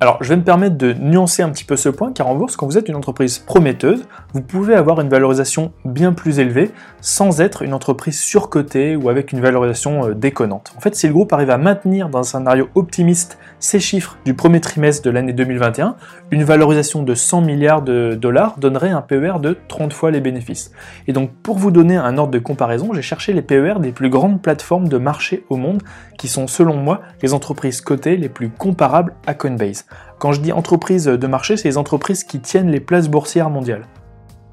Alors, 0.00 0.18
je 0.20 0.28
vais 0.28 0.36
me 0.36 0.44
permettre 0.44 0.76
de 0.76 0.92
nuancer 0.92 1.42
un 1.42 1.50
petit 1.50 1.64
peu 1.64 1.74
ce 1.74 1.88
point, 1.88 2.12
car 2.12 2.28
en 2.28 2.36
bourse, 2.36 2.54
quand 2.54 2.66
vous 2.66 2.78
êtes 2.78 2.88
une 2.88 2.94
entreprise 2.94 3.40
prometteuse, 3.40 4.04
vous 4.32 4.42
pouvez 4.42 4.76
avoir 4.76 5.00
une 5.00 5.08
valorisation 5.08 5.72
bien 5.84 6.12
plus 6.12 6.38
élevée 6.38 6.70
sans 7.00 7.40
être 7.40 7.62
une 7.62 7.74
entreprise 7.74 8.20
surcotée 8.20 8.94
ou 8.94 9.08
avec 9.08 9.32
une 9.32 9.40
valorisation 9.40 10.06
euh, 10.06 10.14
déconnante. 10.14 10.72
En 10.76 10.80
fait, 10.80 10.94
si 10.94 11.08
le 11.08 11.12
groupe 11.12 11.32
arrive 11.32 11.50
à 11.50 11.58
maintenir 11.58 12.10
dans 12.10 12.20
un 12.20 12.22
scénario 12.22 12.68
optimiste 12.76 13.38
ces 13.58 13.80
chiffres 13.80 14.16
du 14.24 14.34
premier 14.34 14.60
trimestre 14.60 15.04
de 15.04 15.10
l'année 15.10 15.32
2021, 15.32 15.96
une 16.30 16.44
valorisation 16.44 17.02
de 17.02 17.16
100 17.16 17.40
milliards 17.40 17.82
de 17.82 18.14
dollars 18.14 18.56
donnerait 18.58 18.90
un 18.90 19.02
PER 19.02 19.40
de 19.40 19.58
30 19.66 19.92
fois 19.92 20.12
les 20.12 20.20
bénéfices. 20.20 20.70
Et 21.08 21.12
donc, 21.12 21.32
pour 21.42 21.58
vous 21.58 21.72
donner 21.72 21.96
un 21.96 22.18
ordre 22.18 22.30
de 22.30 22.38
comparaison, 22.38 22.94
j'ai 22.94 23.02
cherché 23.02 23.32
les 23.32 23.42
PER 23.42 23.80
des 23.80 23.90
plus 23.90 24.10
grandes 24.10 24.40
plateformes 24.40 24.86
de 24.86 24.98
marché 24.98 25.44
au 25.48 25.56
monde, 25.56 25.82
qui 26.18 26.28
sont 26.28 26.46
selon 26.46 26.76
moi 26.76 27.00
les 27.20 27.34
entreprises 27.34 27.80
cotées 27.80 28.16
les 28.16 28.28
plus 28.28 28.48
comparables 28.48 29.14
à 29.26 29.34
Coinbase. 29.34 29.87
Quand 30.18 30.32
je 30.32 30.40
dis 30.40 30.52
entreprises 30.52 31.04
de 31.04 31.26
marché, 31.26 31.56
c'est 31.56 31.68
les 31.68 31.78
entreprises 31.78 32.24
qui 32.24 32.40
tiennent 32.40 32.70
les 32.70 32.80
places 32.80 33.08
boursières 33.08 33.50
mondiales. 33.50 33.86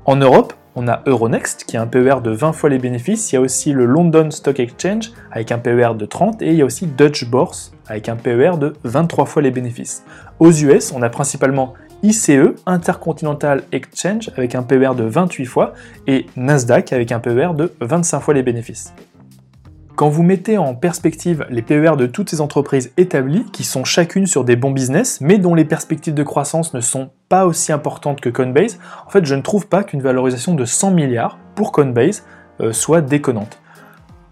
En 0.06 0.16
Europe, 0.16 0.54
on 0.76 0.88
a 0.88 1.02
Euronext 1.06 1.64
qui 1.64 1.78
a 1.78 1.82
un 1.82 1.88
PER 1.88 2.18
de 2.22 2.32
20 2.32 2.52
fois 2.52 2.70
les 2.70 2.78
bénéfices, 2.78 3.32
il 3.32 3.36
y 3.36 3.38
a 3.38 3.42
aussi 3.42 3.72
le 3.72 3.86
London 3.86 4.30
Stock 4.30 4.60
Exchange 4.60 5.12
avec 5.32 5.52
un 5.52 5.58
PER 5.58 5.92
de 5.98 6.06
30 6.06 6.42
et 6.42 6.50
il 6.50 6.56
y 6.56 6.62
a 6.62 6.66
aussi 6.66 6.86
Dutch 6.86 7.26
Bourse 7.26 7.74
avec 7.88 8.10
un 8.10 8.16
PER 8.16 8.58
de 8.60 8.74
23 8.84 9.26
fois 9.26 9.42
les 9.42 9.52
bénéfices. 9.52 10.04
Aux 10.40 10.52
US, 10.52 10.92
on 10.92 11.02
a 11.02 11.10
principalement 11.10 11.74
ICE, 12.04 12.30
Intercontinental 12.66 13.64
Exchange, 13.72 14.30
avec 14.38 14.54
un 14.54 14.64
PER 14.64 14.92
de 14.96 15.04
28 15.04 15.46
fois, 15.46 15.74
et 16.08 16.28
Nasdaq 16.36 16.94
avec 16.94 17.12
un 17.12 17.20
PER 17.20 17.52
de 17.56 17.74
25 17.82 18.20
fois 18.20 18.34
les 18.34 18.44
bénéfices. 18.44 18.94
Quand 19.96 20.10
vous 20.10 20.24
mettez 20.24 20.58
en 20.58 20.76
perspective 20.76 21.46
les 21.50 21.62
PER 21.62 21.94
de 21.98 22.06
toutes 22.06 22.30
ces 22.30 22.42
entreprises 22.42 22.92
établies, 22.98 23.46
qui 23.54 23.64
sont 23.64 23.86
chacune 23.86 24.28
sur 24.28 24.44
des 24.44 24.58
bons 24.58 24.72
business, 24.72 25.22
mais 25.22 25.38
dont 25.38 25.56
les 25.56 25.64
perspectives 25.64 26.14
de 26.14 26.24
croissance 26.24 26.74
ne 26.74 26.82
sont 26.82 27.12
pas 27.30 27.46
aussi 27.46 27.72
importantes 27.72 28.20
que 28.20 28.30
Coinbase, 28.30 28.78
en 29.08 29.10
fait 29.10 29.26
je 29.26 29.36
ne 29.36 29.42
trouve 29.42 29.68
pas 29.68 29.86
qu'une 29.86 30.02
valorisation 30.02 30.54
de 30.54 30.66
100 30.66 30.92
milliards 30.92 31.38
pour 31.56 31.72
Coinbase 31.72 32.26
euh, 32.60 32.74
soit 32.74 33.00
déconnante. 33.00 33.62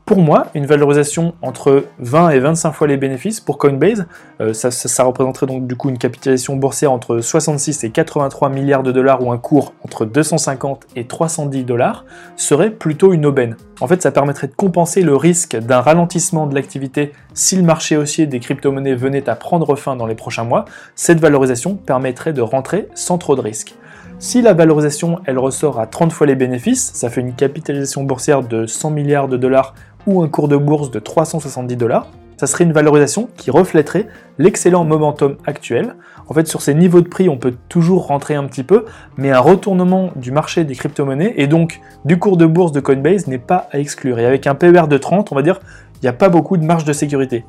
Pour 0.06 0.18
moi, 0.18 0.48
une 0.54 0.66
valorisation 0.66 1.34
entre 1.42 1.86
20 2.00 2.32
et 2.32 2.40
25 2.40 2.74
fois 2.74 2.88
les 2.88 2.98
bénéfices 2.98 3.40
pour 3.40 3.58
Coinbase, 3.58 4.06
euh, 4.42 4.52
ça, 4.52 5.04
représenterait 5.06 5.46
donc 5.46 5.66
du 5.66 5.78
coup 5.78 5.90
une 5.90 5.98
capitalisation 5.98 6.58
boursière 6.58 6.92
entre 6.92 7.22
66 7.22 7.86
et 7.86 7.90
83 7.90 8.50
milliards 8.50 8.84
de 8.84 8.92
dollars 8.92 9.24
ou 9.24 9.32
un 9.32 9.38
cours 9.38 9.74
entre 9.82 10.04
250 10.04 10.88
et 10.98 11.06
310 11.08 11.64
dollars, 11.64 12.04
serait 12.36 12.70
plutôt 12.70 13.14
une 13.14 13.26
aubaine. 13.26 13.56
En 13.80 13.88
fait, 13.88 14.02
ça 14.02 14.12
permettrait 14.12 14.48
de 14.48 14.56
compenser 14.56 15.04
le 15.04 15.16
risque 15.16 15.56
d'un 15.56 15.80
ralentissement 15.80 16.48
de 16.48 16.56
l'activité 16.56 17.14
si 17.34 17.56
le 17.56 17.64
marché 17.64 17.96
haussier 17.96 18.26
des 18.26 18.42
crypto-monnaies 18.42 18.96
venait 18.96 19.30
à 19.30 19.36
prendre 19.38 19.74
fin 19.78 19.96
dans 19.96 20.06
les 20.06 20.16
prochains 20.16 20.44
mois. 20.44 20.66
Cette 20.96 21.22
valorisation 21.22 21.76
permettrait 21.76 22.34
de 22.34 22.42
rentrer 22.42 22.90
sans 22.94 23.18
trop 23.18 23.38
de 23.38 23.42
risques. 23.42 23.76
Si 24.20 24.42
la 24.42 24.54
valorisation 24.54 25.20
elle 25.26 25.38
ressort 25.38 25.82
à 25.82 25.86
30 25.86 26.14
fois 26.14 26.26
les 26.28 26.36
bénéfices, 26.36 26.92
ça 26.94 27.10
fait 27.10 27.20
une 27.20 27.34
capitalisation 27.34 28.04
boursière 28.04 28.42
de 28.42 28.66
100 28.66 28.92
milliards 28.92 29.28
de 29.28 29.36
dollars 29.36 29.74
ou 30.08 30.22
un 30.22 30.28
cours 30.28 30.48
de 30.48 30.58
bourse 30.58 30.92
de 30.92 31.00
370 31.00 31.76
dollars, 31.76 32.08
ça 32.38 32.48
serait 32.48 32.64
une 32.64 32.74
valorisation 32.74 33.30
qui 33.38 33.52
reflèterait 33.52 34.08
l'excellent 34.38 34.84
momentum 34.84 35.38
actuel. 35.46 35.96
En 36.28 36.34
fait, 36.34 36.48
sur 36.48 36.62
ces 36.62 36.74
niveaux 36.74 37.02
de 37.02 37.08
prix, 37.08 37.30
on 37.30 37.38
peut 37.38 37.54
toujours 37.70 38.08
rentrer 38.08 38.36
un 38.36 38.44
petit 38.46 38.64
peu, 38.64 38.86
mais 39.18 39.32
un 39.32 39.40
retournement 39.40 40.12
du 40.16 40.32
marché 40.32 40.64
des 40.64 40.76
crypto-monnaies 40.76 41.34
et 41.38 41.48
donc 41.48 41.80
du 42.06 42.20
cours 42.20 42.38
de 42.38 42.46
bourse 42.46 42.72
de 42.72 42.80
Coinbase 42.80 43.28
n'est 43.28 43.38
pas 43.38 43.68
à 43.72 43.80
exclure. 43.80 44.20
Et 44.20 44.26
avec 44.26 44.48
un 44.48 44.56
PER 44.56 44.88
de 44.90 44.98
30, 44.98 45.32
on 45.32 45.36
va 45.36 45.42
dire, 45.42 45.60
il 45.96 46.06
n'y 46.06 46.10
a 46.10 46.14
pas 46.14 46.30
beaucoup 46.30 46.58
de 46.58 46.66
marge 46.66 46.86
de 46.86 46.94
sécurité. 46.94 47.46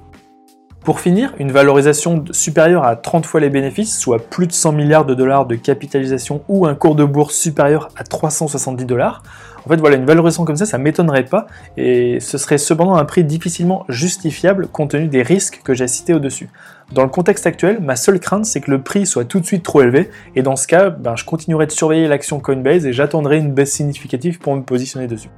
Pour 0.85 1.01
finir, 1.01 1.33
une 1.38 1.51
valorisation 1.51 2.27
supérieure 2.31 2.85
à 2.85 2.94
30 2.94 3.25
fois 3.25 3.40
les 3.40 3.49
bénéfices, 3.49 3.99
soit 3.99 4.18
plus 4.18 4.47
de 4.47 4.53
100 4.53 4.73
milliards 4.73 5.07
de 5.07 5.14
dollars 5.14 5.47
de 5.47 5.55
capitalisation 5.55 6.42
ou 6.47 6.66
un 6.66 6.75
cours 6.75 6.94
de 6.94 7.05
bourse 7.05 7.35
supérieur 7.35 7.88
à 7.97 8.05
370 8.05 8.85
dollars, 8.85 9.23
en 9.64 9.70
fait, 9.70 9.77
voilà, 9.77 9.97
une 9.97 10.05
valorisation 10.05 10.44
comme 10.44 10.57
ça, 10.57 10.66
ça 10.66 10.77
m'étonnerait 10.77 11.25
pas, 11.25 11.47
et 11.79 12.20
ce 12.20 12.37
serait 12.37 12.59
cependant 12.59 12.97
un 12.97 13.07
prix 13.07 13.25
difficilement 13.25 13.87
justifiable 13.88 14.66
compte 14.68 14.90
tenu 14.90 15.09
des 15.09 15.23
risques 15.23 15.62
que 15.64 15.73
j'ai 15.73 15.88
cités 15.88 16.12
au-dessus. 16.12 16.51
Dans 16.92 17.03
le 17.03 17.09
contexte 17.09 17.47
actuel, 17.47 17.79
ma 17.81 17.97
seule 17.97 18.20
crainte, 18.20 18.44
c'est 18.44 18.61
que 18.61 18.70
le 18.70 18.83
prix 18.83 19.07
soit 19.07 19.25
tout 19.25 19.40
de 19.40 19.47
suite 19.47 19.62
trop 19.62 19.81
élevé, 19.81 20.11
et 20.37 20.42
dans 20.42 20.57
ce 20.57 20.66
cas, 20.66 20.90
ben, 20.90 21.16
je 21.16 21.25
continuerai 21.25 21.64
de 21.64 21.73
surveiller 21.73 22.09
l'action 22.09 22.40
Coinbase 22.40 22.85
et 22.85 22.92
j'attendrai 22.92 23.38
une 23.38 23.55
baisse 23.55 23.73
significative 23.73 24.38
pour 24.38 24.55
me 24.55 24.61
positionner 24.61 25.07
dessus. 25.07 25.31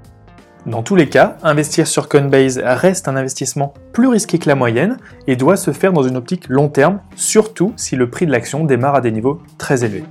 Dans 0.66 0.83
tous 0.83 0.96
les 0.96 1.09
cas, 1.09 1.37
investir 1.44 1.87
sur 1.87 2.09
Coinbase 2.09 2.59
reste 2.59 3.07
un 3.07 3.14
investissement 3.14 3.72
plus 3.92 4.09
risqué 4.09 4.40
que 4.40 4.48
la 4.48 4.57
moyenne 4.57 4.96
et 5.29 5.37
doit 5.37 5.57
se 5.57 5.70
faire 5.70 5.92
dans 5.92 6.02
une 6.02 6.16
optique 6.16 6.48
long 6.48 6.68
terme, 6.68 6.98
surtout 7.14 7.72
si 7.76 7.94
le 7.94 8.11
prix 8.11 8.26
de 8.26 8.33
l'action 8.33 8.64
démarre 8.64 8.96
à 8.96 9.00
des 9.00 9.12
niveaux 9.12 9.40
très 9.59 9.85
élevés. 9.85 10.02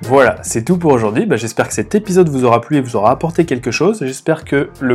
Voilà, 0.00 0.38
c'est 0.42 0.64
tout 0.64 0.78
pour 0.78 0.92
aujourd'hui. 0.92 1.26
Bah, 1.26 1.36
j'espère 1.36 1.68
que 1.68 1.74
cet 1.74 1.94
épisode 1.94 2.30
vous 2.30 2.44
aura 2.44 2.62
plu 2.62 2.78
et 2.78 2.80
vous 2.80 2.96
aura 2.96 3.10
apporté 3.10 3.44
quelque 3.44 3.70
chose. 3.70 3.98
J'espère 4.00 4.46
que 4.46 4.70
le 4.80 4.94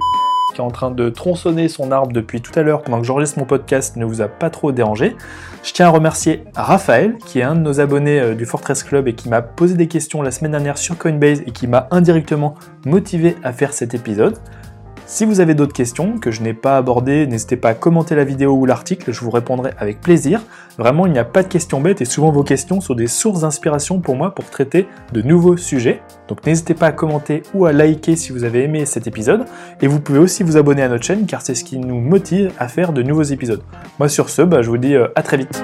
qui 0.54 0.58
est 0.58 0.64
en 0.64 0.72
train 0.72 0.92
de 0.92 1.10
tronçonner 1.10 1.68
son 1.68 1.92
arbre 1.92 2.12
depuis 2.12 2.42
tout 2.42 2.52
à 2.58 2.62
l'heure 2.62 2.82
pendant 2.82 3.00
que 3.00 3.06
j'enregistre 3.06 3.40
mon 3.40 3.46
podcast 3.46 3.96
ne 3.96 4.06
vous 4.06 4.22
a 4.22 4.28
pas 4.28 4.50
trop 4.50 4.72
dérangé. 4.72 5.16
Je 5.64 5.74
tiens 5.74 5.88
à 5.88 5.90
remercier 5.90 6.44
Raphaël, 6.56 7.16
qui 7.26 7.40
est 7.40 7.44
un 7.44 7.56
de 7.56 7.62
nos 7.62 7.80
abonnés 7.80 8.20
euh, 8.20 8.36
du 8.36 8.46
Fortress 8.46 8.84
Club 8.84 9.08
et 9.08 9.14
qui 9.14 9.30
m'a 9.30 9.42
posé 9.42 9.76
des 9.76 9.88
questions 9.88 10.22
la 10.22 10.32
semaine 10.32 10.52
dernière 10.52 10.78
sur 10.78 10.98
Coinbase 10.98 11.42
et 11.46 11.52
qui 11.52 11.68
m'a 11.68 11.88
indirectement 11.92 12.56
motivé 12.86 13.36
à 13.44 13.54
faire 13.54 13.74
cet 13.74 13.94
épisode. 13.94 14.38
Si 15.12 15.26
vous 15.26 15.40
avez 15.40 15.56
d'autres 15.56 15.74
questions 15.74 16.20
que 16.20 16.30
je 16.30 16.44
n'ai 16.44 16.54
pas 16.54 16.78
abordées, 16.78 17.26
n'hésitez 17.26 17.58
pas 17.58 17.70
à 17.70 17.74
commenter 17.74 18.14
la 18.14 18.24
vidéo 18.24 18.54
ou 18.54 18.68
l'article, 18.68 19.12
je 19.12 19.22
vous 19.22 19.32
répondrai 19.32 19.72
avec 19.80 20.02
plaisir. 20.02 20.44
Vraiment, 20.78 21.08
il 21.08 21.12
n'y 21.12 21.18
a 21.18 21.26
pas 21.26 21.42
de 21.42 21.48
questions 21.48 21.82
bêtes 21.82 22.00
et 22.02 22.06
souvent 22.06 22.30
vos 22.30 22.44
questions 22.44 22.80
sont 22.80 22.94
des 22.94 23.08
sources 23.08 23.42
d'inspiration 23.42 24.02
pour 24.02 24.16
moi 24.16 24.36
pour 24.36 24.46
traiter 24.52 24.86
de 25.12 25.24
nouveaux 25.24 25.58
sujets. 25.58 26.04
Donc 26.28 26.46
n'hésitez 26.46 26.76
pas 26.76 26.86
à 26.86 26.92
commenter 26.92 27.42
ou 27.56 27.66
à 27.66 27.74
liker 27.74 28.16
si 28.16 28.32
vous 28.32 28.44
avez 28.44 28.64
aimé 28.64 28.86
cet 28.86 29.08
épisode. 29.08 29.46
Et 29.82 29.88
vous 29.88 30.00
pouvez 30.00 30.20
aussi 30.20 30.44
vous 30.44 30.58
abonner 30.58 30.84
à 30.84 30.90
notre 30.90 31.06
chaîne 31.06 31.26
car 31.26 31.42
c'est 31.42 31.56
ce 31.56 31.64
qui 31.64 31.80
nous 31.80 32.00
motive 32.00 32.52
à 32.60 32.68
faire 32.68 32.94
de 32.94 33.02
nouveaux 33.02 33.24
épisodes. 33.24 33.64
Moi 33.98 34.10
sur 34.10 34.30
ce, 34.30 34.44
bah, 34.44 34.62
je 34.62 34.70
vous 34.70 34.78
dis 34.78 34.94
euh, 34.94 35.08
à 35.16 35.24
très 35.24 35.38
vite. 35.38 35.60